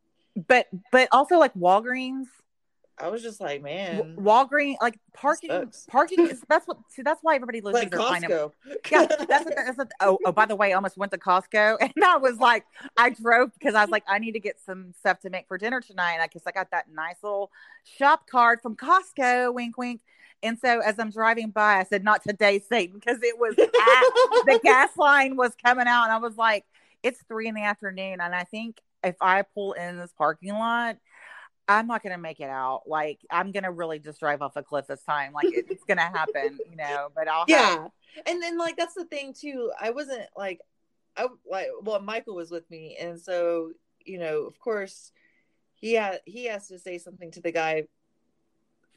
but 0.48 0.66
but 0.92 1.08
also 1.12 1.38
like 1.38 1.54
walgreens 1.54 2.26
I 2.98 3.08
was 3.08 3.22
just 3.22 3.40
like 3.40 3.62
man, 3.62 4.16
Walgreens, 4.16 4.76
like 4.80 4.98
parking, 5.12 5.50
sucks. 5.50 5.86
parking 5.86 6.20
is 6.28 6.42
that's 6.48 6.66
what 6.66 6.78
see 6.88 7.02
that's 7.02 7.22
why 7.22 7.34
everybody 7.34 7.60
loses 7.60 7.82
like 7.82 7.90
their. 7.90 8.00
Costco. 8.00 8.52
Yeah, 8.90 9.06
that's 9.06 9.44
what, 9.44 9.54
that's 9.56 9.78
what, 9.78 9.92
oh 10.00 10.18
oh 10.24 10.32
by 10.32 10.46
the 10.46 10.56
way, 10.56 10.72
I 10.72 10.76
almost 10.76 10.96
went 10.96 11.12
to 11.12 11.18
Costco 11.18 11.76
and 11.80 11.92
I 12.04 12.16
was 12.16 12.38
like, 12.38 12.64
I 12.96 13.10
drove 13.10 13.52
because 13.52 13.74
I 13.74 13.82
was 13.82 13.90
like, 13.90 14.04
I 14.08 14.18
need 14.18 14.32
to 14.32 14.40
get 14.40 14.58
some 14.64 14.92
stuff 14.98 15.20
to 15.20 15.30
make 15.30 15.46
for 15.48 15.58
dinner 15.58 15.80
tonight. 15.80 16.14
And 16.14 16.22
I 16.22 16.26
guess 16.26 16.42
I 16.46 16.52
got 16.52 16.70
that 16.70 16.86
nice 16.92 17.16
little 17.22 17.50
shop 17.84 18.26
card 18.30 18.60
from 18.62 18.76
Costco, 18.76 19.52
wink 19.52 19.76
wink. 19.76 20.00
And 20.42 20.58
so 20.58 20.80
as 20.80 20.98
I'm 20.98 21.10
driving 21.10 21.50
by, 21.50 21.78
I 21.78 21.84
said, 21.84 22.04
Not 22.04 22.22
today, 22.22 22.60
Satan, 22.60 22.98
because 22.98 23.18
it 23.22 23.38
was 23.38 23.54
at, 23.58 23.66
the 23.66 24.60
gas 24.62 24.96
line 24.96 25.36
was 25.36 25.52
coming 25.62 25.86
out, 25.86 26.04
and 26.04 26.12
I 26.12 26.18
was 26.18 26.36
like, 26.36 26.64
It's 27.02 27.22
three 27.28 27.48
in 27.48 27.54
the 27.54 27.62
afternoon, 27.62 28.20
and 28.20 28.34
I 28.34 28.44
think 28.44 28.80
if 29.02 29.16
I 29.20 29.42
pull 29.42 29.72
in 29.72 29.98
this 29.98 30.12
parking 30.16 30.52
lot, 30.52 30.96
I'm 31.68 31.86
not 31.86 32.02
gonna 32.02 32.18
make 32.18 32.40
it 32.40 32.50
out. 32.50 32.82
Like 32.86 33.20
I'm 33.30 33.52
gonna 33.52 33.72
really 33.72 33.98
just 33.98 34.20
drive 34.20 34.42
off 34.42 34.56
a 34.56 34.62
cliff 34.62 34.86
this 34.86 35.02
time. 35.02 35.32
Like 35.32 35.46
it, 35.46 35.66
it's 35.68 35.84
gonna 35.84 36.02
happen, 36.02 36.58
you 36.70 36.76
know. 36.76 37.08
But 37.14 37.28
I'll 37.28 37.40
have, 37.40 37.48
yeah 37.48 37.86
and 38.24 38.42
then 38.42 38.56
like 38.56 38.76
that's 38.76 38.94
the 38.94 39.04
thing 39.04 39.34
too 39.34 39.70
i 39.80 39.90
wasn't 39.90 40.22
like 40.36 40.60
i 41.16 41.26
like 41.50 41.66
well 41.82 42.00
michael 42.00 42.34
was 42.34 42.50
with 42.50 42.68
me 42.70 42.96
and 42.98 43.20
so 43.20 43.72
you 44.04 44.18
know 44.18 44.44
of 44.44 44.58
course 44.58 45.12
he 45.74 45.92
had 45.92 46.20
he 46.24 46.46
has 46.46 46.68
to 46.68 46.78
say 46.78 46.96
something 46.96 47.30
to 47.30 47.40
the 47.40 47.52
guy 47.52 47.84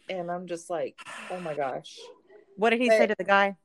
and 0.10 0.32
i'm 0.32 0.47
just 0.47 0.69
like 0.69 0.97
oh 1.32 1.39
my 1.41 1.53
gosh 1.53 1.97
What 2.55 2.69
did 2.69 2.79
he 2.79 2.89
say 2.89 3.08
to 3.08 3.15
the 3.17 3.23
guy? 3.23 3.58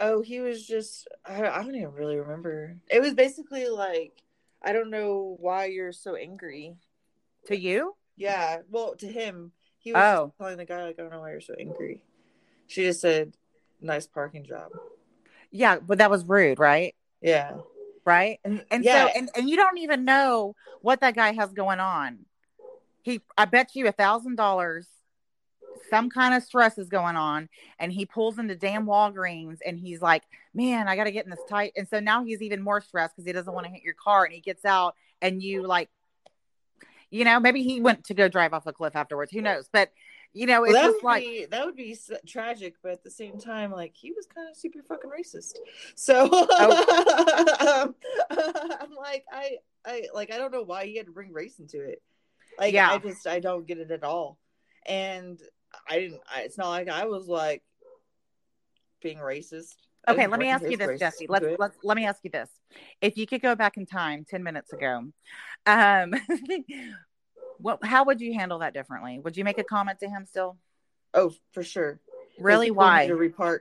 oh 0.00 0.22
he 0.22 0.40
was 0.40 0.66
just 0.66 1.08
I, 1.24 1.46
I 1.46 1.62
don't 1.62 1.74
even 1.74 1.92
really 1.92 2.16
remember 2.16 2.76
it 2.90 3.00
was 3.00 3.14
basically 3.14 3.68
like 3.68 4.22
i 4.62 4.72
don't 4.72 4.90
know 4.90 5.36
why 5.38 5.66
you're 5.66 5.92
so 5.92 6.14
angry 6.14 6.76
To 7.46 7.56
you? 7.58 7.94
yeah 8.16 8.58
well 8.70 8.94
to 8.96 9.06
him 9.06 9.52
he 9.78 9.92
was 9.92 10.02
Oh. 10.02 10.32
telling 10.38 10.56
the 10.56 10.64
guy 10.64 10.84
like 10.84 10.96
i 10.98 11.02
don't 11.02 11.10
know 11.12 11.20
why 11.20 11.30
you're 11.32 11.40
so 11.40 11.54
angry 11.58 12.00
she 12.66 12.82
just 12.84 13.00
said 13.00 13.34
nice 13.80 14.06
parking 14.06 14.44
job 14.44 14.70
Yeah, 15.50 15.78
but 15.78 15.98
that 15.98 16.10
was 16.10 16.24
rude, 16.24 16.58
right? 16.58 16.94
yeah 17.20 17.52
Right? 18.04 18.40
and, 18.44 18.64
And 18.70 18.84
yeah 18.84 19.06
so 19.06 19.12
and, 19.16 19.28
and 19.36 19.50
you 19.50 19.56
don't 19.56 19.78
even 19.78 20.04
know 20.04 20.54
what 20.80 21.00
that 21.00 21.14
guy 21.14 21.32
has 21.32 21.52
going 21.52 21.80
on. 21.80 22.24
He 23.02 23.20
I 23.36 23.44
bet 23.44 23.74
you 23.74 23.86
a 23.86 23.92
thousand 23.92 24.36
dollars 24.36 24.86
some 25.90 26.08
kind 26.10 26.34
of 26.34 26.42
stress 26.42 26.78
is 26.78 26.88
going 26.88 27.16
on 27.16 27.48
and 27.78 27.92
he 27.92 28.06
pulls 28.06 28.38
into 28.38 28.56
damn 28.56 28.86
Walgreens 28.86 29.58
and 29.64 29.78
he's 29.78 30.00
like, 30.00 30.22
man, 30.54 30.88
I 30.88 30.96
got 30.96 31.04
to 31.04 31.12
get 31.12 31.24
in 31.26 31.30
this 31.30 31.44
tight. 31.48 31.72
And 31.76 31.86
so 31.86 32.00
now 32.00 32.24
he's 32.24 32.42
even 32.42 32.62
more 32.62 32.80
stressed 32.80 33.14
because 33.14 33.26
he 33.26 33.32
doesn't 33.32 33.52
want 33.52 33.66
to 33.66 33.72
hit 33.72 33.82
your 33.82 33.94
car 33.94 34.24
and 34.24 34.32
he 34.32 34.40
gets 34.40 34.64
out 34.64 34.94
and 35.22 35.42
you 35.42 35.66
like, 35.66 35.88
you 37.10 37.24
know, 37.24 37.38
maybe 37.40 37.62
he 37.62 37.80
went 37.80 38.04
to 38.04 38.14
go 38.14 38.28
drive 38.28 38.52
off 38.52 38.66
a 38.66 38.72
cliff 38.72 38.96
afterwards. 38.96 39.32
Who 39.32 39.40
knows? 39.40 39.68
But, 39.72 39.90
you 40.32 40.46
know, 40.46 40.64
it's 40.64 40.74
Well, 40.74 40.92
just 40.92 41.04
like, 41.04 41.22
be 41.22 41.46
that 41.50 41.64
would 41.64 41.76
be 41.76 41.96
tragic, 42.26 42.74
but 42.82 42.92
at 42.92 43.04
the 43.04 43.10
same 43.10 43.38
time, 43.38 43.70
like 43.70 43.92
he 43.94 44.12
was 44.12 44.26
kind 44.26 44.48
of 44.50 44.56
super 44.56 44.80
fucking 44.82 45.10
racist. 45.10 45.56
So 45.94 46.28
Oh. 46.32 47.84
um, 47.84 47.94
I'm 48.80 48.94
like, 48.94 49.24
I, 49.32 49.58
I 49.84 50.02
like, 50.14 50.32
I 50.32 50.38
don't 50.38 50.52
know 50.52 50.62
why 50.62 50.86
he 50.86 50.96
had 50.96 51.06
to 51.06 51.12
bring 51.12 51.32
race 51.32 51.58
into 51.58 51.80
it. 51.80 52.02
Like, 52.58 52.74
Yeah. 52.74 52.90
I 52.90 52.98
just, 52.98 53.26
I 53.26 53.40
don't 53.40 53.66
get 53.66 53.78
it 53.78 53.90
at 53.90 54.02
all. 54.04 54.38
And 54.86 55.40
I 55.88 55.98
didn't. 55.98 56.20
I, 56.34 56.42
it's 56.42 56.58
not 56.58 56.68
like 56.70 56.88
I 56.88 57.06
was 57.06 57.26
like 57.26 57.62
being 59.02 59.18
racist. 59.18 59.74
Okay, 60.08 60.26
let 60.26 60.38
me 60.38 60.48
ask 60.48 60.70
you 60.70 60.76
this, 60.76 60.98
Jessie. 60.98 61.26
Let's, 61.28 61.46
let's, 61.58 61.76
let 61.82 61.96
me 61.96 62.06
ask 62.06 62.20
you 62.22 62.30
this. 62.30 62.48
If 63.00 63.16
you 63.16 63.26
could 63.26 63.42
go 63.42 63.54
back 63.54 63.76
in 63.76 63.86
time 63.86 64.24
10 64.28 64.42
minutes 64.42 64.72
ago, 64.72 65.04
um, 65.66 66.14
what, 67.58 67.84
how 67.84 68.04
would 68.04 68.20
you 68.20 68.34
handle 68.34 68.60
that 68.60 68.74
differently? 68.74 69.18
Would 69.18 69.36
you 69.36 69.44
make 69.44 69.58
a 69.58 69.64
comment 69.64 69.98
to 70.00 70.08
him 70.08 70.24
still? 70.26 70.56
Oh, 71.12 71.32
for 71.52 71.62
sure. 71.62 72.00
Really? 72.38 72.70
Why? 72.70 73.06
to 73.06 73.14
repark 73.14 73.60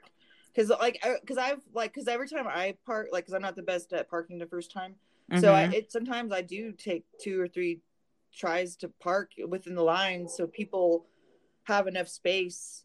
because 0.53 0.69
like 0.69 1.03
because 1.21 1.38
i've 1.38 1.60
like 1.73 1.93
because 1.93 2.08
every 2.08 2.27
time 2.27 2.45
i 2.47 2.75
park 2.86 3.10
like 3.12 3.25
because 3.25 3.34
i'm 3.34 3.41
not 3.41 3.55
the 3.55 3.62
best 3.62 3.91
at 3.93 4.10
parking 4.10 4.38
the 4.38 4.45
first 4.45 4.71
time 4.71 4.95
so 5.41 5.53
I, 5.53 5.65
Mhm. 5.65 5.73
it 5.73 5.91
sometimes 5.91 6.31
i 6.31 6.41
do 6.41 6.71
take 6.71 7.05
two 7.19 7.41
or 7.41 7.47
three 7.47 7.81
tries 8.34 8.75
to 8.77 8.89
park 9.01 9.31
within 9.47 9.75
the 9.75 9.84
line 9.84 10.29
so 10.29 10.47
people 10.47 11.08
have 11.63 11.88
enough 11.88 12.08
space 12.08 12.85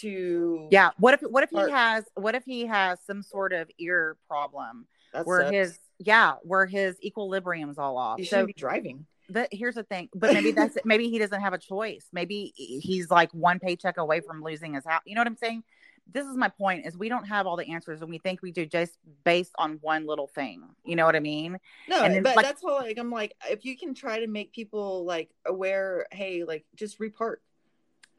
to 0.00 0.68
Yeah. 0.70 0.90
What 0.98 1.14
if 1.14 1.20
what 1.22 1.42
if 1.44 1.50
he 1.50 1.70
has 1.70 2.04
what 2.14 2.34
if 2.34 2.44
he 2.44 2.66
has 2.66 2.98
some 3.06 3.22
sort 3.22 3.52
of 3.52 3.70
ear 3.78 4.16
problem 4.28 4.86
that 5.12 5.26
where 5.26 5.42
sucks. 5.42 5.52
his 5.54 5.78
yeah 5.98 6.34
where 6.42 6.66
his 6.66 6.96
equilibrium's 7.02 7.78
all 7.78 7.96
off? 7.96 8.18
you 8.18 8.24
So 8.24 8.46
be 8.46 8.52
driving 8.52 9.06
but 9.30 9.48
here's 9.52 9.76
the 9.76 9.84
thing. 9.84 10.08
But 10.14 10.32
maybe 10.32 10.50
that's 10.52 10.76
maybe 10.84 11.08
he 11.08 11.18
doesn't 11.18 11.40
have 11.40 11.52
a 11.52 11.58
choice. 11.58 12.06
Maybe 12.12 12.52
he's 12.56 13.10
like 13.10 13.30
one 13.32 13.58
paycheck 13.58 13.96
away 13.96 14.20
from 14.20 14.42
losing 14.42 14.74
his 14.74 14.84
house. 14.84 15.02
You 15.06 15.14
know 15.14 15.20
what 15.20 15.28
I'm 15.28 15.36
saying? 15.36 15.62
This 16.12 16.26
is 16.26 16.36
my 16.36 16.48
point: 16.48 16.86
is 16.86 16.98
we 16.98 17.08
don't 17.08 17.26
have 17.26 17.46
all 17.46 17.56
the 17.56 17.72
answers, 17.72 18.00
and 18.00 18.10
we 18.10 18.18
think 18.18 18.42
we 18.42 18.50
do 18.50 18.66
just 18.66 18.98
based 19.24 19.52
on 19.58 19.78
one 19.80 20.06
little 20.06 20.26
thing. 20.26 20.64
You 20.84 20.96
know 20.96 21.06
what 21.06 21.14
I 21.14 21.20
mean? 21.20 21.58
no 21.88 22.02
And 22.02 22.24
but 22.24 22.36
like- 22.36 22.46
that's 22.46 22.64
all 22.64 22.78
like 22.78 22.98
i'm 22.98 23.10
like 23.10 23.34
if 23.48 23.64
you 23.64 23.76
can 23.78 23.94
try 23.94 24.20
to 24.20 24.26
make 24.26 24.52
people 24.52 25.04
like 25.04 25.30
aware 25.46 26.06
hey 26.10 26.42
like 26.44 26.64
just 26.74 26.98
repark 26.98 27.36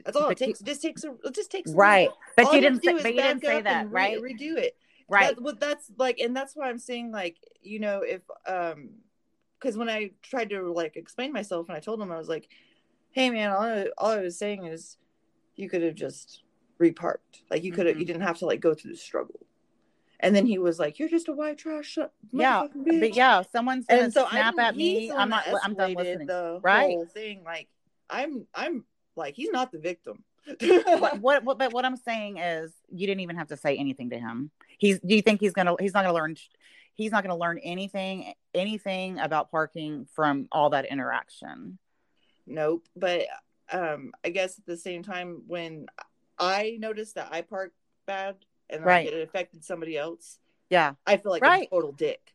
that's 0.05 0.17
all 0.17 0.29
it 0.29 0.37
takes 0.37 0.61
it 0.61 0.65
just 0.65 0.81
takes 0.81 1.03
a 1.03 1.13
it 1.23 1.35
just 1.35 1.51
takes 1.51 1.71
Right. 1.73 2.09
But 2.35 2.45
all 2.45 2.51
you 2.51 2.57
you 2.57 2.61
didn't. 2.61 2.83
Say, 2.83 3.03
but 3.03 3.13
you 3.13 3.21
didn't 3.21 3.41
say 3.41 3.61
that, 3.61 3.85
and 3.85 3.91
re- 3.91 4.19
right? 4.19 4.21
redo 4.21 4.57
it 4.57 4.75
right. 5.11 5.35
That, 5.35 5.43
well, 5.43 5.55
that's 5.59 5.91
like, 5.97 6.19
and 6.19 6.35
that's 6.35 6.55
why 6.55 6.69
I'm 6.69 6.79
saying, 6.79 7.11
like, 7.11 7.37
you 7.61 7.79
know, 7.79 8.01
if, 8.01 8.21
um, 8.47 8.89
because 9.59 9.77
when 9.77 9.89
I 9.89 10.11
tried 10.23 10.49
to 10.49 10.71
like 10.71 10.95
explain 10.95 11.31
myself 11.31 11.67
and 11.67 11.77
I 11.77 11.79
told 11.79 12.01
him, 12.01 12.11
I 12.11 12.17
was 12.17 12.29
like, 12.29 12.47
hey, 13.11 13.29
man, 13.29 13.51
all 13.51 13.61
I, 13.61 13.87
all 13.97 14.11
I 14.11 14.21
was 14.21 14.39
saying 14.39 14.65
is 14.65 14.97
you 15.55 15.69
could 15.69 15.83
have 15.83 15.93
just 15.93 16.41
reparked. 16.79 17.43
Like, 17.51 17.63
you 17.63 17.71
could 17.71 17.85
have, 17.85 17.99
you 17.99 18.05
didn't 18.05 18.23
have 18.23 18.39
to 18.39 18.47
like 18.47 18.59
go 18.59 18.73
through 18.73 18.91
the 18.91 18.97
struggle. 18.97 19.39
And 20.19 20.35
then 20.35 20.45
he 20.45 20.57
was 20.57 20.79
like, 20.79 20.97
you're 20.97 21.09
just 21.09 21.27
a 21.29 21.33
white 21.33 21.57
trash 21.57 21.97
Yeah, 22.31 22.63
bitch. 22.75 22.99
But 22.99 23.15
yeah, 23.15 23.43
someone's 23.51 23.85
gonna 23.85 24.03
and 24.03 24.13
so 24.13 24.27
snap 24.29 24.57
at 24.59 24.75
me. 24.75 25.11
I'm 25.11 25.29
not. 25.29 25.43
I'm 25.63 25.73
done 25.75 25.93
listening. 25.93 26.27
The 26.27 26.59
Right. 26.63 26.97
thing, 27.13 27.43
like, 27.43 27.67
I'm, 28.09 28.45
I'm 28.53 28.85
like, 29.21 29.36
he's 29.36 29.51
not 29.51 29.71
the 29.71 29.79
victim. 29.79 30.23
what, 30.60 31.19
what, 31.19 31.43
what 31.43 31.57
but 31.60 31.71
what 31.71 31.86
I'm 31.86 31.95
saying 31.97 32.38
is 32.38 32.71
you 32.91 33.05
didn't 33.07 33.21
even 33.21 33.36
have 33.38 33.47
to 33.49 33.57
say 33.57 33.77
anything 33.77 34.10
to 34.10 34.17
him. 34.19 34.49
He's 34.79 34.99
do 34.99 35.15
you 35.15 35.21
think 35.21 35.39
he's 35.39 35.53
gonna 35.53 35.75
he's 35.79 35.93
not 35.93 36.03
gonna 36.03 36.15
learn 36.15 36.36
he's 36.95 37.12
not 37.12 37.23
gonna 37.23 37.38
learn 37.38 37.60
anything 37.60 38.34
anything 38.55 39.19
about 39.19 39.51
parking 39.51 40.07
from 40.15 40.47
all 40.51 40.71
that 40.71 40.86
interaction. 40.86 41.77
Nope. 42.47 42.88
But 42.95 43.27
um 43.71 44.13
I 44.25 44.29
guess 44.29 44.57
at 44.57 44.65
the 44.65 44.77
same 44.77 45.03
time 45.03 45.43
when 45.45 45.86
I 46.39 46.77
noticed 46.79 47.15
that 47.15 47.29
I 47.31 47.41
park 47.41 47.71
bad 48.07 48.36
and 48.67 48.84
Right. 48.84 49.05
like 49.05 49.13
it 49.13 49.21
affected 49.21 49.63
somebody 49.63 49.95
else, 49.95 50.39
Yeah. 50.71 50.93
I 51.05 51.17
feel 51.17 51.31
like 51.31 51.43
Right. 51.43 51.67
a 51.67 51.69
total 51.69 51.91
dick. 51.91 52.34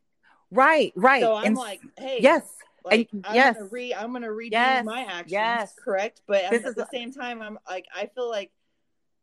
Right, 0.49 0.93
right. 0.95 1.21
So 1.21 1.35
I'm 1.35 1.45
And- 1.47 1.57
like, 1.57 1.81
hey, 1.97 2.19
yes. 2.21 2.43
Like 2.87 3.09
and- 3.11 3.25
I'm 3.27 3.35
yes. 3.35 3.55
gonna 3.57 3.69
re 3.69 3.93
I'm 3.93 4.11
gonna 4.13 4.27
redo 4.29 4.51
Yes, 4.51 4.85
my 4.85 5.01
actions, 5.01 5.31
yes. 5.31 5.75
correct? 5.83 6.21
But 6.27 6.43
at, 6.45 6.51
This 6.51 6.63
at 6.63 6.69
is 6.69 6.75
the 6.75 6.83
a- 6.83 6.89
same 6.91 7.11
time, 7.13 7.41
I'm 7.41 7.57
like 7.69 7.85
I 7.95 8.07
feel 8.07 8.29
like 8.29 8.51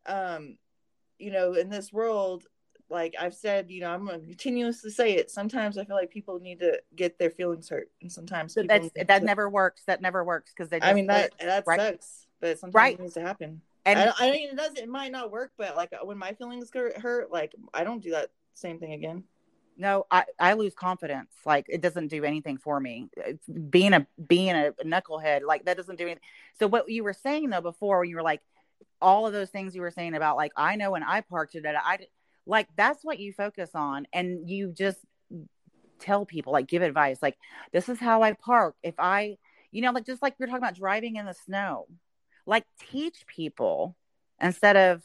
um 0.07 0.57
you 1.19 1.31
know 1.31 1.55
in 1.55 1.69
this 1.71 1.93
world 1.93 2.45
like 2.91 3.15
I've 3.19 3.35
said, 3.35 3.71
you 3.71 3.81
know, 3.81 3.91
I'm 3.91 4.05
gonna 4.05 4.19
continuously 4.21 4.91
say 4.91 5.13
it. 5.15 5.31
Sometimes 5.31 5.79
I 5.79 5.85
feel 5.87 5.97
like 5.97 6.11
people 6.11 6.39
need 6.39 6.61
to 6.61 6.81
get 6.95 7.19
their 7.19 7.31
feelings 7.31 7.69
hurt, 7.71 7.91
and 8.03 8.13
sometimes 8.13 8.53
So 8.53 8.63
that's 8.63 8.91
that 8.95 9.21
to- 9.21 9.25
never 9.25 9.49
works. 9.49 9.85
That 9.87 10.03
never 10.03 10.23
works 10.23 10.53
because 10.53 10.69
they. 10.69 10.81
Just 10.81 10.91
I 10.91 10.93
mean 10.95 11.07
that 11.07 11.33
that 11.41 11.65
right? 11.67 11.81
sucks, 11.81 12.27
but 12.41 12.59
sometimes 12.59 12.75
Right. 12.75 12.95
it 12.99 13.01
needs 13.01 13.15
to 13.15 13.23
happen. 13.23 13.63
and 13.87 13.99
I, 13.99 14.13
I 14.21 14.31
mean, 14.31 14.51
it 14.51 14.57
doesn't. 14.57 14.77
It 14.79 14.89
might 14.89 15.13
not 15.13 15.31
work, 15.33 15.53
but 15.57 15.77
like 15.77 15.93
when 16.03 16.19
my 16.19 16.35
feelings 16.35 16.71
get 16.71 16.99
hurt, 16.99 17.33
like 17.33 17.55
I 17.73 17.85
don't 17.85 18.03
do 18.03 18.11
that 18.11 18.31
same 18.53 18.79
thing 18.79 18.93
again. 18.93 19.25
No, 19.77 20.07
I 20.11 20.25
I 20.39 20.55
lose 20.55 20.75
confidence. 20.75 21.33
Like 21.45 21.67
it 21.69 21.81
doesn't 21.81 22.09
do 22.09 22.25
anything 22.25 22.59
for 22.59 22.79
me. 22.79 23.09
Being 23.71 23.93
a 23.93 24.07
being 24.27 24.51
a 24.51 24.73
knucklehead 24.85 25.43
like 25.47 25.65
that 25.65 25.77
doesn't 25.77 25.97
do 25.97 26.05
anything. 26.05 26.23
So 26.59 26.67
what 26.67 26.89
you 26.89 27.05
were 27.05 27.13
saying 27.13 27.51
though 27.51 27.61
before 27.61 28.01
when 28.01 28.09
you 28.09 28.17
were 28.17 28.23
like 28.23 28.41
all 29.01 29.27
of 29.27 29.33
those 29.33 29.51
things 29.51 29.75
you 29.75 29.81
were 29.81 29.91
saying 29.91 30.15
about 30.15 30.37
like 30.37 30.53
I 30.57 30.77
know 30.77 30.91
when 30.93 31.03
I 31.03 31.21
parked 31.21 31.55
it 31.55 31.65
at 31.65 31.77
I 31.77 32.07
like 32.47 32.69
that's 32.77 33.05
what 33.05 33.19
you 33.19 33.33
focus 33.33 33.71
on 33.75 34.07
and 34.13 34.49
you 34.49 34.73
just 34.73 34.99
tell 36.01 36.27
people 36.27 36.53
like 36.53 36.67
give 36.67 36.83
advice 36.83 37.19
like 37.23 37.37
this 37.73 37.89
is 37.89 37.99
how 37.99 38.23
I 38.23 38.33
park 38.33 38.77
if 38.83 38.95
I 38.99 39.37
you 39.71 39.83
know 39.83 39.93
like 39.93 40.07
just 40.07 40.23
like 40.23 40.35
you're 40.39 40.49
talking 40.49 40.63
about 40.63 40.75
driving 40.77 41.17
in 41.17 41.27
the 41.27 41.35
snow 41.35 41.87
like 42.47 42.65
teach 42.91 43.27
people 43.27 43.97
instead 44.41 44.77
of 44.77 45.03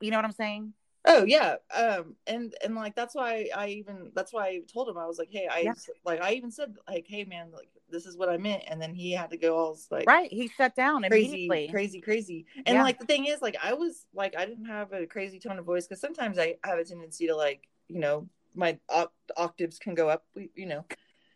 you 0.00 0.10
know 0.10 0.18
what 0.18 0.24
I'm 0.24 0.32
saying 0.32 0.72
Oh 1.08 1.24
yeah, 1.24 1.56
um, 1.74 2.16
and 2.26 2.54
and 2.64 2.74
like 2.74 2.96
that's 2.96 3.14
why 3.14 3.48
I 3.56 3.68
even 3.68 4.10
that's 4.14 4.32
why 4.32 4.46
I 4.46 4.60
told 4.72 4.88
him 4.88 4.98
I 4.98 5.06
was 5.06 5.18
like, 5.18 5.28
hey, 5.30 5.48
I 5.50 5.62
Yeah. 5.62 5.74
like 6.04 6.20
I 6.20 6.32
even 6.32 6.50
said 6.50 6.74
like, 6.88 7.06
hey 7.08 7.24
man, 7.24 7.50
like 7.52 7.68
this 7.88 8.06
is 8.06 8.16
what 8.16 8.28
I 8.28 8.36
meant, 8.36 8.64
and 8.66 8.82
then 8.82 8.92
he 8.92 9.12
had 9.12 9.30
to 9.30 9.36
go 9.36 9.56
all 9.56 9.78
like 9.90 10.06
right 10.06 10.30
he 10.32 10.48
shut 10.48 10.74
down 10.74 11.04
crazy, 11.04 11.26
immediately 11.34 11.68
crazy, 11.68 12.00
crazy. 12.00 12.46
And 12.66 12.74
Yeah. 12.74 12.82
like 12.82 12.98
the 12.98 13.06
thing 13.06 13.26
is, 13.26 13.40
like 13.40 13.56
I 13.62 13.74
was 13.74 14.06
like 14.14 14.36
I 14.36 14.46
didn't 14.46 14.66
have 14.66 14.92
a 14.92 15.06
crazy 15.06 15.38
tone 15.38 15.58
of 15.58 15.64
voice 15.64 15.86
because 15.86 16.00
sometimes 16.00 16.38
I 16.38 16.56
have 16.64 16.78
a 16.78 16.84
tendency 16.84 17.28
to 17.28 17.36
like 17.36 17.68
you 17.88 18.00
know 18.00 18.28
my 18.54 18.78
oct- 18.90 19.10
octaves 19.36 19.78
can 19.78 19.94
go 19.94 20.08
up, 20.08 20.24
you 20.54 20.66
know. 20.66 20.84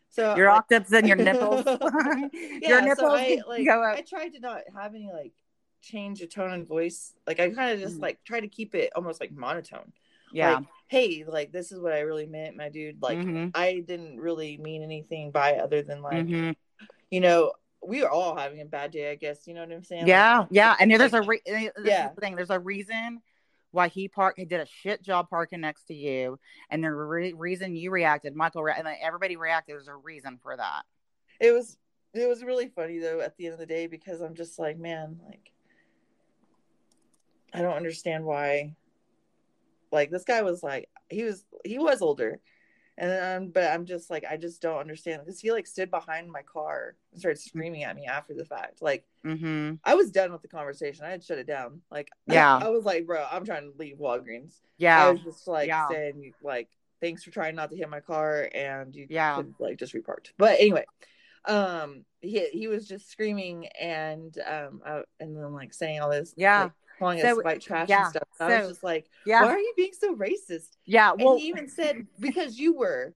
So 0.09 0.35
your 0.35 0.49
octaves 0.49 0.91
and 0.91 1.07
your 1.07 1.15
nipples 1.15 1.65
yeah, 2.61 2.67
your 2.67 2.81
so 2.81 2.83
nipples 2.83 3.13
I 3.13 3.39
like 3.47 3.65
go 3.65 3.81
up 3.81 3.97
I 3.97 4.01
tried 4.01 4.33
to 4.33 4.41
not 4.41 4.61
have 4.75 4.93
any 4.93 5.09
like 5.11 5.31
change 5.81 6.21
of 6.21 6.29
tone 6.29 6.51
and 6.51 6.67
voice. 6.67 7.13
Like 7.27 7.39
I 7.39 7.49
kind 7.49 7.71
of 7.73 7.79
just 7.79 7.97
Mhm. 7.97 8.01
like 8.01 8.23
try 8.23 8.39
to 8.39 8.47
keep 8.47 8.75
it 8.75 8.91
almost 8.95 9.19
like 9.19 9.31
monotone. 9.31 9.91
yeah 10.33 10.55
Like, 10.55 10.65
hey, 10.87 11.23
like 11.27 11.51
this 11.51 11.73
is 11.73 11.79
what 11.81 11.91
I 11.91 11.99
really 12.01 12.25
meant, 12.25 12.55
my 12.55 12.69
dude. 12.69 13.01
Like 13.01 13.17
Mhm. 13.17 13.51
I 13.53 13.83
didn't 13.85 14.17
really 14.19 14.55
mean 14.57 14.81
anything 14.81 15.29
by 15.31 15.51
it 15.51 15.59
other 15.59 15.81
than 15.81 16.01
like 16.01 16.25
Mhm. 16.25 16.55
you 17.09 17.19
know 17.19 17.51
we 17.85 18.03
are 18.03 18.09
all 18.09 18.35
having 18.35 18.61
a 18.61 18.65
bad 18.65 18.91
day. 18.91 19.11
I 19.11 19.15
guess 19.15 19.45
you 19.47 19.53
know 19.53 19.61
what 19.61 19.71
I'm 19.73 19.83
saying. 19.83 20.03
Like, 20.03 20.07
yeah 20.07 20.45
yeah 20.51 20.75
and 20.79 20.89
there's 20.91 21.13
a 21.13 21.21
re- 21.21 21.41
Yeah. 21.83 22.09
the 22.13 22.21
thing 22.21 22.35
there's 22.37 22.49
a 22.49 22.59
reason 22.59 23.21
why 23.71 23.87
he 23.89 24.07
parked 24.07 24.37
he 24.39 24.45
did 24.45 24.59
a 24.61 24.65
shit 24.65 25.01
job 25.01 25.29
parking 25.29 25.61
next 25.61 25.85
to 25.85 25.93
you 25.93 26.39
and 26.69 26.83
the 26.83 26.91
re- 26.91 27.33
reason 27.33 27.75
you 27.75 27.89
reacted 27.89 28.35
michael 28.35 28.61
re- 28.63 28.73
and 28.77 28.85
then 28.85 28.97
everybody 29.01 29.35
reacted 29.37 29.73
there's 29.75 29.87
a 29.87 29.95
reason 29.95 30.37
for 30.37 30.55
that 30.57 30.83
it 31.39 31.51
was 31.53 31.77
it 32.13 32.27
was 32.27 32.43
really 32.43 32.67
funny 32.67 32.99
though 32.99 33.21
at 33.21 33.35
the 33.37 33.45
end 33.45 33.53
of 33.53 33.59
the 33.59 33.65
day 33.65 33.87
because 33.87 34.19
I'm 34.21 34.35
just 34.35 34.59
like, 34.59 34.77
man, 34.77 35.19
like 35.25 35.51
I 37.53 37.61
don't 37.61 37.75
understand 37.75 38.25
why 38.25 38.75
like 39.91 40.09
this 40.09 40.23
guy 40.23 40.41
was 40.41 40.63
like 40.63 40.89
he 41.09 41.23
was 41.23 41.45
he 41.65 41.77
was 41.77 42.01
older 42.01 42.39
and 42.97 43.45
um, 43.45 43.51
but 43.51 43.71
I'm 43.71 43.85
just 43.85 44.09
like 44.09 44.25
I 44.29 44.37
just 44.37 44.61
don't 44.61 44.77
understand 44.77 45.21
because 45.25 45.39
he 45.39 45.51
like 45.51 45.65
stood 45.65 45.89
behind 45.89 46.31
my 46.31 46.41
car 46.41 46.95
and 47.11 47.19
started 47.19 47.41
screaming 47.41 47.83
at 47.83 47.95
me 47.95 48.05
after 48.05 48.33
the 48.33 48.45
fact. 48.45 48.81
Like 48.81 49.05
mm-hmm. 49.25 49.75
I 49.83 49.95
was 49.95 50.11
done 50.11 50.31
with 50.31 50.41
the 50.41 50.47
conversation. 50.47 51.05
I 51.05 51.09
had 51.09 51.23
shut 51.23 51.37
it 51.37 51.47
down. 51.47 51.81
Like 51.89 52.09
Yeah. 52.27 52.59
I 52.61 52.69
was 52.69 52.85
like, 52.85 53.07
bro, 53.07 53.25
I'm 53.31 53.45
trying 53.45 53.71
to 53.71 53.77
leave 53.77 53.97
Walgreens. 53.97 54.59
Yeah, 54.77 55.03
I 55.03 55.09
was 55.09 55.21
just 55.21 55.47
like 55.47 55.67
Yeah. 55.67 55.87
saying 55.89 56.33
like 56.43 56.69
thanks 56.99 57.23
for 57.23 57.31
trying 57.31 57.55
not 57.55 57.71
to 57.71 57.75
hit 57.77 57.89
my 57.89 58.01
car 58.01 58.49
and 58.53 58.93
you 58.93 59.07
Yeah. 59.09 59.37
could 59.37 59.55
like 59.57 59.77
just 59.79 59.93
reparked. 59.93 60.33
But 60.37 60.59
anyway, 60.59 60.85
um 61.45 62.05
he 62.19 62.49
he 62.49 62.67
was 62.67 62.87
just 62.87 63.09
screaming 63.09 63.67
and 63.79 64.37
um 64.45 64.81
uh, 64.85 65.01
and 65.19 65.35
then 65.35 65.53
like 65.53 65.73
saying 65.73 66.01
all 66.01 66.11
this 66.11 66.33
Yeah. 66.37 66.63
like, 66.63 66.71
calling 67.01 67.19
So, 67.19 67.37
us 67.39 67.43
white 67.43 67.61
trash 67.61 67.89
yeah, 67.89 68.03
and 68.03 68.09
stuff. 68.11 68.27
I 68.39 68.59
was 68.59 68.69
just 68.69 68.83
like, 68.83 69.09
yeah 69.25 69.43
why 69.43 69.49
are 69.49 69.59
you 69.59 69.73
being 69.75 69.93
so 69.99 70.15
racist? 70.15 70.77
yeah 70.85 71.11
well 71.17 71.33
and 71.33 71.41
he 71.41 71.47
even 71.47 71.67
said 71.67 72.07
because 72.19 72.57
you 72.57 72.75
were. 72.75 73.13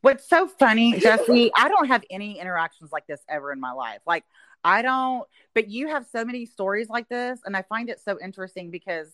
What's 0.00 0.28
so 0.28 0.46
funny, 0.46 0.92
Jessie, 1.00 1.50
I 1.56 1.68
don't 1.68 1.88
have 1.88 2.04
any 2.10 2.38
interactions 2.38 2.92
like 2.92 3.06
this 3.06 3.20
ever 3.28 3.52
in 3.52 3.58
my 3.58 3.72
life. 3.72 4.00
Like, 4.06 4.24
I 4.62 4.82
don't, 4.82 5.26
but 5.54 5.68
you 5.68 5.88
have 5.88 6.06
so 6.06 6.24
many 6.24 6.46
stories 6.46 6.88
like 6.88 7.08
this. 7.08 7.40
And 7.44 7.56
I 7.56 7.62
find 7.62 7.88
it 7.90 8.00
so 8.00 8.16
interesting 8.20 8.70
because 8.70 9.08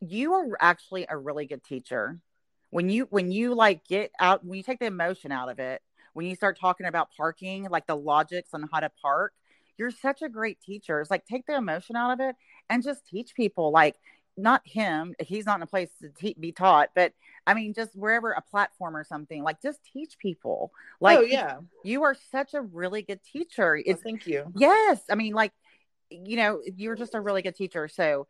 you 0.00 0.34
are 0.34 0.46
actually 0.60 1.06
a 1.08 1.16
really 1.16 1.46
good 1.46 1.64
teacher. 1.64 2.18
When 2.70 2.90
you, 2.90 3.06
when 3.08 3.32
you 3.32 3.54
like 3.54 3.86
get 3.86 4.12
out, 4.20 4.44
when 4.44 4.58
you 4.58 4.62
take 4.62 4.78
the 4.78 4.86
emotion 4.86 5.32
out 5.32 5.48
of 5.48 5.58
it, 5.58 5.80
when 6.12 6.26
you 6.26 6.34
start 6.34 6.58
talking 6.58 6.86
about 6.86 7.08
parking, 7.16 7.66
like 7.70 7.86
the 7.86 7.96
logics 7.96 8.50
on 8.52 8.68
how 8.70 8.80
to 8.80 8.90
park, 9.00 9.32
you're 9.78 9.90
such 9.90 10.22
a 10.22 10.28
great 10.28 10.60
teacher. 10.60 11.00
It's 11.00 11.10
like 11.10 11.24
take 11.24 11.46
the 11.46 11.56
emotion 11.56 11.96
out 11.96 12.12
of 12.12 12.20
it 12.20 12.36
and 12.68 12.82
just 12.82 13.06
teach 13.06 13.34
people. 13.34 13.70
Like, 13.70 13.96
not 14.36 14.62
him, 14.64 15.14
he's 15.20 15.46
not 15.46 15.56
in 15.56 15.62
a 15.62 15.66
place 15.66 15.90
to 16.00 16.10
te- 16.10 16.36
be 16.38 16.52
taught, 16.52 16.90
but 16.94 17.12
I 17.46 17.54
mean, 17.54 17.74
just 17.74 17.96
wherever 17.96 18.32
a 18.32 18.42
platform 18.42 18.96
or 18.96 19.04
something, 19.04 19.42
like 19.42 19.60
just 19.60 19.80
teach 19.92 20.18
people. 20.18 20.70
Like, 21.00 21.18
oh 21.18 21.22
yeah, 21.22 21.58
you 21.82 22.04
are 22.04 22.14
such 22.30 22.54
a 22.54 22.60
really 22.60 23.02
good 23.02 23.20
teacher. 23.22 23.76
Oh, 23.76 23.82
it's 23.84 23.88
well, 24.04 24.12
thank 24.12 24.26
you. 24.26 24.52
yes, 24.56 25.00
I 25.10 25.14
mean, 25.14 25.34
like, 25.34 25.52
you 26.10 26.36
know, 26.36 26.62
you're 26.76 26.94
just 26.94 27.14
a 27.14 27.20
really 27.20 27.42
good 27.42 27.56
teacher. 27.56 27.88
So, 27.88 28.26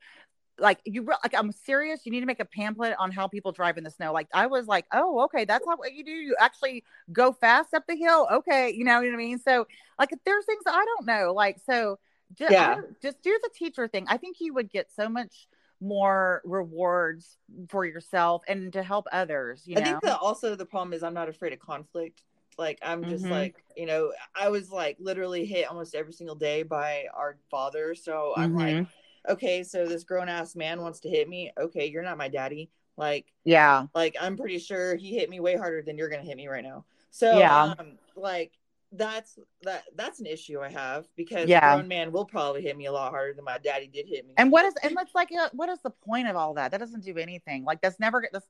like, 0.59 0.81
you 0.85 1.03
re- 1.03 1.17
like, 1.23 1.35
I'm 1.35 1.53
serious. 1.53 2.01
You 2.05 2.13
need 2.13 2.21
to 2.21 2.27
make 2.27 2.41
a 2.41 2.45
pamphlet 2.45 2.95
on 2.99 3.11
how 3.11 3.29
people 3.29 3.53
drive 3.53 3.79
in 3.79 3.85
the 3.85 3.91
snow. 3.91 4.13
Like, 4.13 4.29
I 4.33 4.47
was 4.47 4.67
like, 4.67 4.87
oh, 4.93 5.21
okay, 5.25 5.45
that's 5.45 5.67
not 5.67 5.79
what 5.79 5.93
you 5.95 6.05
do. 6.05 6.11
You 6.13 6.37
actually 6.39 6.85
go 7.13 7.33
fast 7.33 7.75
up 7.75 7.85
the 7.87 7.97
hill. 7.97 8.29
Okay, 8.33 8.71
you 8.73 8.85
know 8.85 9.01
what 9.01 9.13
I 9.13 9.17
mean. 9.17 9.39
So, 9.39 9.67
like, 9.99 10.11
there's 10.25 10.45
things 10.45 10.63
I 10.67 10.85
don't 10.85 11.07
know. 11.07 11.33
Like, 11.33 11.59
so 11.65 11.99
just, 12.35 12.53
Yeah. 12.53 12.77
just 13.01 13.23
do 13.23 13.39
the 13.43 13.51
teacher 13.55 13.89
thing. 13.89 14.07
I 14.09 14.17
think 14.17 14.37
you 14.41 14.55
would 14.55 14.71
get 14.71 14.91
so 14.93 15.09
much 15.09 15.49
more 15.81 16.43
rewards 16.45 17.39
for 17.69 17.85
yourself 17.85 18.43
and 18.49 18.73
to 18.73 18.83
help 18.83 19.07
others. 19.13 19.63
You 19.65 19.77
know? 19.77 19.83
I 19.83 19.85
think 19.85 20.03
that 20.03 20.19
also 20.19 20.55
the 20.57 20.67
problem 20.67 20.93
is 20.93 21.03
I'm 21.03 21.15
not 21.15 21.29
afraid 21.29 21.53
of 21.53 21.61
conflict. 21.61 22.23
Like 22.59 22.81
I'm 22.83 23.07
just 23.07 23.25
Mhm. 23.25 23.31
like 23.31 23.65
you 23.77 23.87
know 23.87 24.13
I 24.35 24.49
was 24.49 24.73
like 24.73 24.97
literally 24.99 25.45
hit 25.45 25.69
almost 25.71 25.95
every 25.95 26.13
single 26.13 26.35
day 26.35 26.65
by 26.65 27.05
our 27.15 27.39
father. 27.49 27.95
So 27.95 28.35
I'm 28.37 28.55
like, 28.55 28.75
Mhm. 28.75 28.89
Okay, 29.29 29.63
so 29.63 29.87
this 29.87 30.05
grown 30.05 30.29
ass 30.29 30.57
man 30.57 30.81
wants 30.81 31.01
to 31.01 31.09
hit 31.09 31.29
me. 31.29 31.53
Okay, 31.59 31.87
you're 31.87 32.03
not 32.03 32.19
my 32.19 32.29
daddy. 32.29 32.71
Like 32.97 33.27
yeah, 33.45 33.87
like 33.95 34.17
I'm 34.21 34.37
pretty 34.37 34.59
sure 34.59 34.97
he 34.97 35.15
hit 35.17 35.31
me 35.31 35.39
way 35.41 35.57
harder 35.57 35.83
than 35.83 35.97
you're 35.97 36.09
gonna 36.09 36.23
hit 36.23 36.37
me 36.37 36.49
right 36.49 36.65
now. 36.65 36.85
So 37.11 37.39
Yeah. 37.39 37.75
um, 37.79 37.99
like 38.17 38.53
that's 38.91 39.39
that 39.63 39.85
that's 39.95 40.19
an 40.19 40.27
issue 40.27 40.61
I 40.61 40.71
have 40.71 41.07
because 41.15 41.49
Yeah. 41.49 41.75
grown 41.77 41.87
man 41.89 42.11
will 42.11 42.25
probably 42.25 42.63
hit 42.63 42.77
me 42.77 42.87
a 42.87 42.93
lot 42.93 43.11
harder 43.11 43.35
than 43.35 43.45
my 43.45 43.59
daddy 43.59 43.87
did 43.87 44.07
hit 44.09 44.27
me. 44.27 44.35
And 44.37 44.51
what 44.51 44.65
is 44.65 44.75
and 44.83 44.95
let's 44.97 45.15
like 45.15 45.31
uh, 45.31 45.49
what 45.53 45.69
is 45.69 45.79
the 45.83 45.91
point 45.91 46.27
of 46.27 46.35
all 46.37 46.55
that? 46.55 46.71
That 46.73 46.79
doesn't 46.79 47.05
do 47.05 47.17
anything. 47.19 47.65
Like 47.65 47.81
that's 47.81 48.01
never 48.01 48.27
that's 48.33 48.47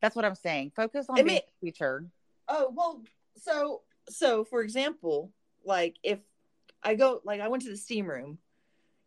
that's 0.00 0.16
what 0.16 0.24
I'm 0.24 0.34
saying. 0.34 0.72
Focus 0.74 1.06
on 1.08 1.18
I 1.18 1.22
being 1.22 1.26
mean- 1.36 1.42
a 1.62 1.64
teacher. 1.64 2.04
Oh 2.48 2.72
well, 2.74 3.02
so 3.36 3.82
so 4.08 4.42
for 4.44 4.62
example, 4.62 5.30
like 5.64 5.96
if 6.02 6.18
I 6.82 6.94
go 6.94 7.20
like 7.24 7.40
I 7.40 7.48
went 7.48 7.62
to 7.62 7.70
the 7.70 7.76
steam 7.76 8.06
room, 8.06 8.38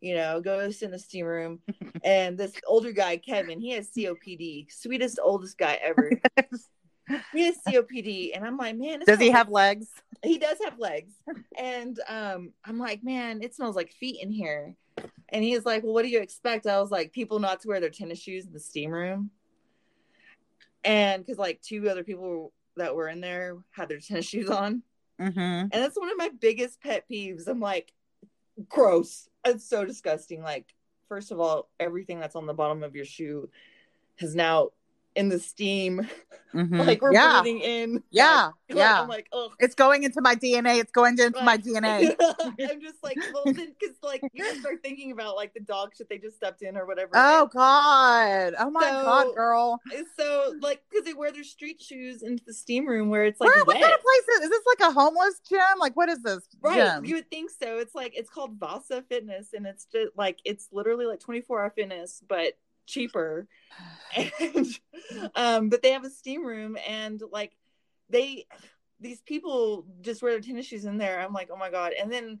you 0.00 0.14
know, 0.14 0.40
go 0.40 0.70
sit 0.70 0.86
in 0.86 0.90
the 0.92 0.98
steam 0.98 1.26
room, 1.26 1.60
and 2.04 2.38
this 2.38 2.52
older 2.66 2.92
guy 2.92 3.16
Kevin, 3.16 3.60
he 3.60 3.70
has 3.70 3.90
COPD, 3.90 4.72
sweetest 4.72 5.18
oldest 5.22 5.58
guy 5.58 5.78
ever. 5.82 6.12
he 7.32 7.46
has 7.46 7.56
COPD, 7.66 8.30
and 8.34 8.44
I'm 8.44 8.56
like, 8.56 8.76
man, 8.76 9.00
Does 9.06 9.18
he 9.18 9.30
have 9.30 9.48
legs? 9.48 9.88
he 10.24 10.38
does 10.38 10.58
have 10.64 10.78
legs, 10.78 11.12
and 11.58 11.98
um, 12.08 12.52
I'm 12.64 12.78
like, 12.78 13.02
man, 13.02 13.42
it 13.42 13.54
smells 13.54 13.76
like 13.76 13.92
feet 13.92 14.22
in 14.22 14.30
here. 14.30 14.74
And 15.28 15.44
he's 15.44 15.64
like, 15.64 15.84
well, 15.84 15.92
what 15.92 16.02
do 16.02 16.08
you 16.08 16.20
expect? 16.20 16.66
I 16.66 16.80
was 16.80 16.90
like, 16.90 17.12
people 17.12 17.38
not 17.38 17.60
to 17.60 17.68
wear 17.68 17.78
their 17.78 17.90
tennis 17.90 18.18
shoes 18.18 18.46
in 18.46 18.52
the 18.52 18.60
steam 18.60 18.90
room, 18.90 19.30
and 20.84 21.24
because 21.24 21.38
like 21.38 21.60
two 21.62 21.88
other 21.88 22.04
people 22.04 22.52
that 22.76 22.94
were 22.94 23.08
in 23.08 23.20
there 23.20 23.56
had 23.70 23.88
their 23.88 24.00
tennis 24.00 24.26
shoes 24.26 24.50
on. 24.50 24.82
Mm-hmm. 25.20 25.38
And 25.38 25.72
that's 25.72 25.98
one 25.98 26.10
of 26.10 26.16
my 26.16 26.30
biggest 26.40 26.80
pet 26.80 27.04
peeves. 27.10 27.48
I'm 27.48 27.60
like, 27.60 27.92
gross. 28.68 29.28
It's 29.48 29.68
so 29.68 29.84
disgusting. 29.84 30.42
Like, 30.42 30.66
first 31.08 31.30
of 31.30 31.40
all, 31.40 31.68
everything 31.80 32.20
that's 32.20 32.36
on 32.36 32.46
the 32.46 32.54
bottom 32.54 32.82
of 32.82 32.94
your 32.94 33.04
shoe 33.04 33.48
has 34.16 34.34
now 34.34 34.70
in 35.18 35.28
the 35.28 35.38
steam. 35.38 36.08
Mm-hmm. 36.54 36.80
Like 36.80 37.02
we're 37.02 37.12
yeah, 37.12 37.42
breathing 37.42 37.60
in. 37.60 38.02
Yeah, 38.10 38.46
Like, 38.70 38.78
yeah. 38.78 39.02
I'm 39.02 39.08
like, 39.08 39.26
oh. 39.32 39.50
it's 39.58 39.74
going 39.74 40.04
into 40.04 40.22
my 40.22 40.34
DNA. 40.34 40.80
It's 40.80 40.90
going 40.92 41.18
into 41.18 41.42
my 41.44 41.58
DNA. 41.66 42.16
I'm 42.18 42.80
just 42.80 42.96
like, 43.02 43.16
because 43.44 43.96
like 44.02 44.22
you 44.32 44.44
start 44.60 44.78
thinking 44.82 45.12
about 45.12 45.36
like 45.36 45.52
the 45.52 45.60
dog 45.60 45.90
shit 45.94 46.08
they 46.08 46.16
just 46.16 46.36
stepped 46.36 46.62
in 46.62 46.78
or 46.78 46.86
whatever. 46.86 47.10
Oh 47.14 47.48
God! 47.52 48.54
Oh 48.58 48.70
my 48.70 48.80
So- 48.80 49.02
God, 49.02 49.34
girl! 49.34 49.80
It's 49.92 50.08
so 50.18 50.54
like, 50.62 50.80
because 50.90 51.04
they 51.04 51.12
wear 51.12 51.32
their 51.32 51.44
street 51.44 51.82
shoes 51.82 52.22
into 52.22 52.42
the 52.46 52.54
steam 52.54 52.86
room 52.88 53.10
where 53.10 53.24
it's 53.24 53.40
like 53.40 53.54
Where, 53.54 53.64
what 53.64 53.74
kind 53.74 53.92
of 53.92 54.00
place 54.00 54.36
is, 54.38 54.44
is 54.44 54.50
this? 54.50 54.62
Like 54.78 54.90
a 54.90 54.92
homeless 54.94 55.40
gym? 55.46 55.60
Like 55.78 55.96
what 55.96 56.08
is 56.08 56.22
this 56.22 56.48
Right, 56.62 56.76
gym? 56.94 57.04
you 57.04 57.16
would 57.16 57.30
think 57.30 57.50
so. 57.50 57.76
It's 57.78 57.94
like 57.94 58.12
it's 58.16 58.30
called 58.30 58.58
Vasa 58.58 59.04
Fitness, 59.08 59.48
and 59.52 59.66
it's 59.66 59.84
just 59.84 60.16
like 60.16 60.38
it's 60.46 60.68
literally 60.72 61.04
like 61.04 61.20
twenty 61.20 61.42
four 61.42 61.62
hour 61.62 61.70
fitness, 61.70 62.22
but 62.26 62.54
cheaper. 62.88 63.46
And 64.16 64.66
um, 65.36 65.68
but 65.68 65.82
they 65.82 65.92
have 65.92 66.04
a 66.04 66.10
steam 66.10 66.44
room, 66.44 66.76
and 66.88 67.22
like 67.30 67.52
they 68.10 68.46
these 69.00 69.20
people 69.20 69.84
just 70.00 70.22
wear 70.22 70.32
their 70.32 70.40
tennis 70.40 70.66
shoes 70.66 70.84
in 70.86 70.96
there. 70.98 71.20
I'm 71.20 71.32
like, 71.32 71.50
oh 71.52 71.56
my 71.56 71.70
god! 71.70 71.92
And 71.92 72.10
then 72.10 72.40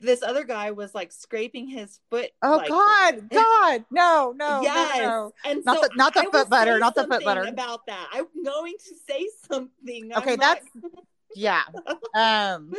this 0.00 0.22
other 0.22 0.44
guy 0.44 0.72
was 0.72 0.94
like 0.94 1.10
scraping 1.12 1.68
his 1.68 2.00
foot. 2.10 2.30
oh 2.42 2.56
like, 2.56 2.68
God! 2.68 3.30
God! 3.32 3.84
No! 3.90 4.34
No! 4.36 4.60
yes, 4.62 4.98
No! 4.98 5.04
no. 5.04 5.32
and 5.50 5.64
Not 5.64 5.76
so 5.76 5.82
the- 5.88 5.94
not 5.96 6.12
the 6.14 6.20
I 6.20 6.24
foot 6.24 6.50
butter, 6.50 6.78
not 6.78 6.94
the 6.94 7.06
foot 7.06 7.24
butter. 7.24 7.44
about 7.44 7.86
that. 7.86 8.08
I'm 8.12 8.26
going 8.44 8.74
to 8.74 8.94
say 9.08 9.26
something. 9.50 10.12
I'm 10.12 10.22
Okay, 10.22 10.32
like- 10.32 10.40
that's 10.40 10.66
yeah. 11.34 11.62
Um, 12.14 12.72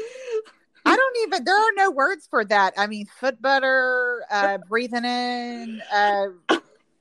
I 0.85 0.95
don't 0.95 1.17
even. 1.23 1.43
There 1.43 1.57
are 1.57 1.73
no 1.75 1.91
words 1.91 2.27
for 2.29 2.45
that. 2.45 2.73
I 2.77 2.87
mean, 2.87 3.07
foot 3.19 3.41
butter, 3.41 4.23
uh, 4.29 4.57
breathing 4.69 5.05
in. 5.05 5.81
Uh, 5.91 6.27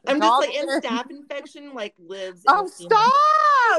I'm 0.06 0.20
just 0.20 0.40
like, 0.40 0.54
and 0.54 0.82
staph 0.82 1.10
infection 1.10 1.74
like 1.74 1.94
lives. 1.98 2.42
Oh, 2.46 2.62
room. 2.62 2.68
stop! 2.68 3.12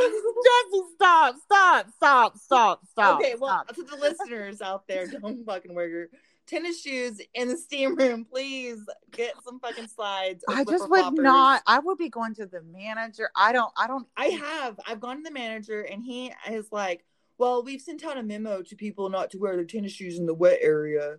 Jessie, 0.02 0.84
stop! 0.96 1.36
Stop! 1.44 1.88
Stop! 1.96 2.38
Stop! 2.38 2.86
Stop! 2.92 3.20
okay, 3.20 3.36
well, 3.40 3.64
stop. 3.64 3.76
to 3.76 3.84
the 3.84 3.96
listeners 3.96 4.62
out 4.62 4.88
there, 4.88 5.08
don't 5.08 5.46
fucking 5.46 5.74
wear 5.74 5.88
your 5.88 6.08
tennis 6.48 6.82
shoes 6.82 7.22
in 7.34 7.48
the 7.50 7.58
steam 7.58 7.96
room. 7.96 8.26
Please 8.26 8.80
get 9.12 9.34
some 9.44 9.60
fucking 9.60 9.88
slides. 9.88 10.44
I 10.50 10.64
just 10.64 10.90
would 10.90 11.06
floppers. 11.06 11.24
not. 11.24 11.62
I 11.68 11.80
would 11.80 11.98
be 11.98 12.10
going 12.10 12.36
to 12.36 12.46
the 12.46 12.62
manager. 12.62 13.30
I 13.36 13.52
don't. 13.52 13.72
I 13.78 13.88
don't. 13.88 14.08
I 14.16 14.26
have. 14.26 14.80
I've 14.88 15.00
gone 15.00 15.18
to 15.18 15.24
the 15.24 15.32
manager, 15.32 15.82
and 15.82 16.04
he 16.04 16.34
is 16.50 16.72
like, 16.72 17.06
"Well, 17.38 17.64
we've 17.64 17.82
sent 17.82 18.04
out 18.04 18.18
a 18.18 18.24
memo 18.24 18.62
to 18.64 18.76
people 18.76 19.10
not 19.10 19.32
to 19.32 19.38
wear 19.38 19.56
their 19.56 19.66
tennis 19.66 19.92
shoes 19.92 20.18
in 20.18 20.26
the 20.26 20.34
wet 20.34 20.60
area." 20.62 21.18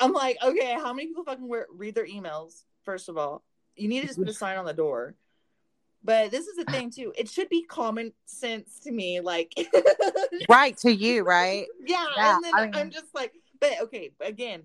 I'm 0.00 0.12
like, 0.12 0.36
okay, 0.42 0.74
how 0.74 0.92
many 0.92 1.08
people 1.08 1.24
fucking 1.24 1.48
wear, 1.48 1.66
read 1.74 1.94
their 1.94 2.06
emails? 2.06 2.64
First 2.84 3.08
of 3.08 3.18
all, 3.18 3.42
you 3.78 3.88
need 3.88 4.00
to 4.02 4.06
just 4.06 4.18
put 4.18 4.28
a 4.28 4.32
sign 4.32 4.58
on 4.58 4.64
the 4.64 4.72
door. 4.74 5.14
But 6.04 6.30
this 6.30 6.46
is 6.46 6.56
the 6.56 6.64
thing 6.72 6.90
too. 6.90 7.12
It 7.16 7.28
should 7.28 7.48
be 7.48 7.62
common 7.64 8.12
sense 8.26 8.78
to 8.80 8.92
me. 8.92 9.20
Like, 9.20 9.52
right 10.48 10.76
to 10.78 10.92
you, 10.92 11.22
right? 11.24 11.66
yeah, 11.86 12.06
Yeah, 12.16 12.34
and 12.36 12.44
then 12.44 12.54
I 12.54 12.64
mean- 12.66 12.74
I'm 12.74 12.90
just 12.90 13.14
like, 13.14 13.32
but 13.60 13.72
okay, 13.82 14.12
again, 14.20 14.62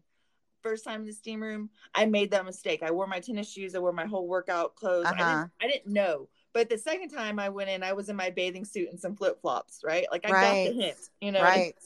first 0.62 0.84
time 0.86 1.02
in 1.02 1.08
the 1.08 1.14
steam 1.14 1.42
room, 1.42 1.70
I 1.94 2.06
made 2.06 2.32
that 2.32 2.46
mistake. 2.46 2.84
I 2.84 2.92
wore 2.92 3.08
my 3.08 3.20
tennis 3.20 3.52
shoes, 3.52 3.76
I 3.76 3.80
wore 3.80 3.92
my 3.94 4.06
whole 4.06 4.28
workout 4.28 4.76
clothes. 4.76 5.08
I, 5.08 5.12
Uh-huh. 5.12 5.18
didn't, 5.26 5.52
I 5.62 5.68
didn't 5.68 5.94
know. 5.94 6.30
But 6.54 6.70
the 6.70 6.78
second 6.78 7.10
time 7.10 7.40
I 7.40 7.50
went 7.50 7.70
in, 7.72 7.82
I 7.84 7.94
was 7.94 8.10
in 8.10 8.16
my 8.16 8.30
bathing 8.30 8.64
suit 8.64 8.90
and 8.92 9.00
some 9.00 9.16
flip 9.16 9.42
flops, 9.42 9.82
right? 9.84 10.06
Like 10.12 10.24
I 10.26 10.30
got 10.30 10.64
the 10.64 10.72
hint, 10.72 10.98
you 11.20 11.32
know. 11.32 11.42
Right. 11.42 11.76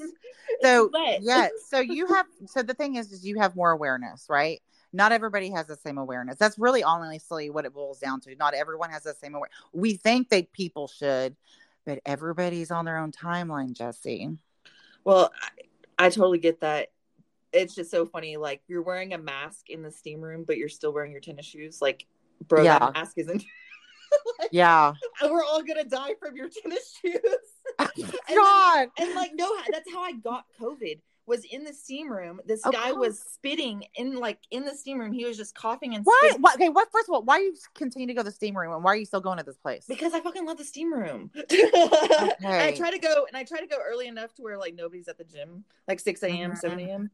So 0.63 0.90
yeah. 1.22 1.50
So 1.68 1.80
you 1.80 2.08
have. 2.16 2.26
So 2.48 2.63
the 2.63 2.74
thing 2.74 2.96
is, 2.96 3.12
is 3.12 3.26
you 3.26 3.38
have 3.40 3.56
more 3.56 3.72
awareness, 3.72 4.26
right? 4.30 4.62
Not 4.93 5.12
everybody 5.12 5.50
has 5.52 5.67
the 5.67 5.76
same 5.76 5.97
awareness. 5.97 6.38
That's 6.38 6.58
really 6.58 6.84
honestly 6.84 7.50
what 7.50 7.65
it 7.65 7.73
boils 7.73 8.00
down 8.00 8.21
to. 8.21 8.36
Not 8.36 8.54
everyone 8.54 8.89
has 8.91 9.04
the 9.04 9.13
same 9.13 9.36
awareness. 9.36 9.58
We 9.73 9.93
think 9.95 10.30
that 10.30 10.52
people 10.54 10.88
should, 10.88 11.36
but 11.86 12.00
everybody's 12.06 12.71
on 12.71 12.86
their 12.86 12.97
own 12.97 13.12
timeline, 13.12 13.73
Jessie. 13.73 14.30
Well, 15.04 15.32
I, 16.00 16.06
I 16.06 16.10
totally 16.10 16.39
get 16.39 16.62
that. 16.62 16.91
It's 17.54 17.76
just 17.76 17.91
so 17.91 18.06
funny. 18.06 18.38
Like 18.38 18.62
you're 18.67 18.82
wearing 18.82 19.13
a 19.13 19.17
mask 19.17 19.69
in 19.69 19.82
the 19.82 19.91
steam 19.91 20.21
room, 20.21 20.43
but 20.45 20.58
you're 20.58 20.69
still 20.69 20.93
wearing 20.93 21.12
your 21.12 21.21
tennis 21.21 21.45
shoes. 21.45 21.82
Like, 21.82 22.06
bro, 22.47 22.63
Yeah. 22.63 22.80
that 22.80 22.93
mask 22.93 23.17
isn't. 23.17 23.43
Yeah. 24.52 24.93
We're 25.21 25.43
all 25.43 25.62
gonna 25.63 25.84
die 25.84 26.13
from 26.17 26.38
your 26.38 26.47
tennis 26.47 26.97
shoes. 27.02 27.19
God. 28.36 28.88
and 28.99 29.15
like 29.15 29.32
no 29.36 29.49
that's 29.71 29.91
how 29.91 30.01
i 30.03 30.12
got 30.13 30.45
covid 30.60 30.99
was 31.25 31.43
in 31.43 31.65
the 31.65 31.73
steam 31.73 32.10
room 32.10 32.39
this 32.45 32.65
Of 32.65 32.71
guy 32.73 32.91
course. 32.91 32.99
was 33.10 33.19
spitting 33.19 33.84
in 33.95 34.15
like 34.15 34.39
in 34.49 34.63
the 34.63 34.73
steam 34.73 34.97
room 34.97 35.12
he 35.12 35.25
was 35.25 35.36
just 35.36 35.53
coughing 35.56 35.93
and 35.93 36.06
Why? 36.06 36.32
Okay. 36.56 36.69
What? 36.69 36.88
First 36.89 37.10
of 37.10 37.15
all, 37.15 37.23
why 37.23 37.36
are 37.36 37.41
you 37.41 37.53
continue 37.75 38.08
to 38.08 38.13
go 38.13 38.21
to 38.21 38.23
the 38.23 38.32
steam 38.32 38.56
room, 38.58 38.71
and 38.73 38.82
why 38.82 38.93
are 38.93 38.95
you 38.95 39.03
still 39.06 39.19
going 39.19 39.38
to 39.38 39.43
this 39.43 39.58
place? 39.58 39.84
because 39.89 40.13
i 40.13 40.21
fucking 40.21 40.45
love 40.45 40.58
the 40.58 40.63
steam 40.63 40.93
room 40.93 41.30
okay. 41.51 42.34
i 42.41 42.73
try 42.77 42.89
to 42.91 42.97
go 42.99 43.25
and 43.27 43.36
i 43.36 43.43
try 43.43 43.60
to 43.60 43.67
go 43.67 43.75
early 43.86 44.08
enough 44.08 44.34
to 44.36 44.41
where 44.41 44.58
like 44.58 44.73
nobody's 44.75 45.08
at 45.10 45.17
the 45.17 45.23
gym 45.25 45.65
like 45.88 45.99
6 45.99 46.23
a.m 46.23 46.51
Mhm. 46.51 46.58
7 46.58 46.80
a.m 46.80 47.12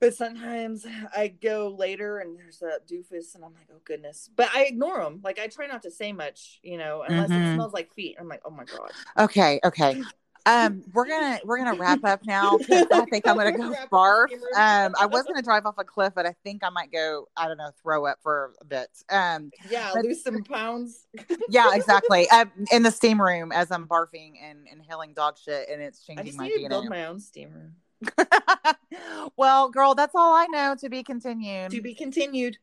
but 0.00 0.14
sometimes 0.14 0.86
i 1.16 1.28
go 1.28 1.74
later 1.78 2.18
and 2.18 2.38
there's 2.38 2.62
a 2.62 2.78
doofus 2.92 3.34
and 3.34 3.44
i'm 3.44 3.52
like 3.54 3.68
oh 3.72 3.80
goodness 3.84 4.28
but 4.36 4.48
i 4.54 4.64
ignore 4.64 5.02
them. 5.02 5.20
like 5.24 5.38
i 5.38 5.46
try 5.46 5.66
not 5.66 5.82
to 5.82 5.90
say 5.90 6.12
much 6.12 6.60
you 6.62 6.76
know 6.78 7.02
unless 7.08 7.30
Mhm. 7.30 7.52
it 7.52 7.54
smells 7.54 7.72
like 7.72 7.92
feet 7.94 8.16
i'm 8.20 8.28
like 8.28 8.42
oh 8.44 8.50
my 8.50 8.64
god 8.64 8.90
Okay. 9.18 9.60
Okay. 9.64 10.02
Um, 10.46 10.82
we're 10.92 11.06
gonna 11.08 11.40
we're 11.46 11.56
gonna 11.56 11.72
wrap 11.78 12.04
up 12.04 12.20
now. 12.26 12.58
I 12.70 13.06
think 13.08 13.26
I'm 13.26 13.36
gonna 13.38 13.52
go 13.56 13.72
barf. 13.90 14.30
Um, 14.54 14.94
I 15.00 15.06
was 15.06 15.22
gonna 15.22 15.40
drive 15.40 15.64
off 15.64 15.76
a 15.78 15.84
cliff, 15.84 16.12
but 16.14 16.26
I 16.26 16.34
think 16.44 16.62
I 16.62 16.68
might 16.68 16.92
go. 16.92 17.28
I 17.34 17.48
don't 17.48 17.56
know, 17.56 17.70
throw 17.82 18.04
up 18.04 18.18
for 18.22 18.52
a 18.60 18.64
bit. 18.66 18.88
Um, 19.08 19.50
Yeah, 19.70 19.90
But- 19.94 20.04
lose 20.04 20.22
some 20.22 20.42
pounds. 20.44 21.06
yeah, 21.48 21.70
exactly. 21.72 22.28
Um, 22.32 22.50
in 22.70 22.82
the 22.82 22.90
steam 22.90 23.22
room 23.22 23.52
as 23.52 23.70
I'm 23.70 23.86
barfing 23.88 24.34
and 24.42 24.68
inhaling 24.70 25.14
dog 25.14 25.38
shit, 25.38 25.68
and 25.70 25.80
it's 25.80 26.02
I 26.04 26.06
changing 26.08 26.26
just 26.26 26.38
my 26.38 26.48
need 26.48 26.62
to 26.64 26.68
build 26.68 26.88
my 26.90 27.06
own 27.06 27.20
steamer. 27.20 27.72
well, 29.36 29.70
girl, 29.70 29.94
that's 29.94 30.14
all 30.14 30.34
I 30.34 30.46
know. 30.46 30.74
To 30.76 30.88
be 30.88 31.02
continued. 31.02 31.70
To 31.70 31.80
be 31.80 31.94
continued. 31.94 32.58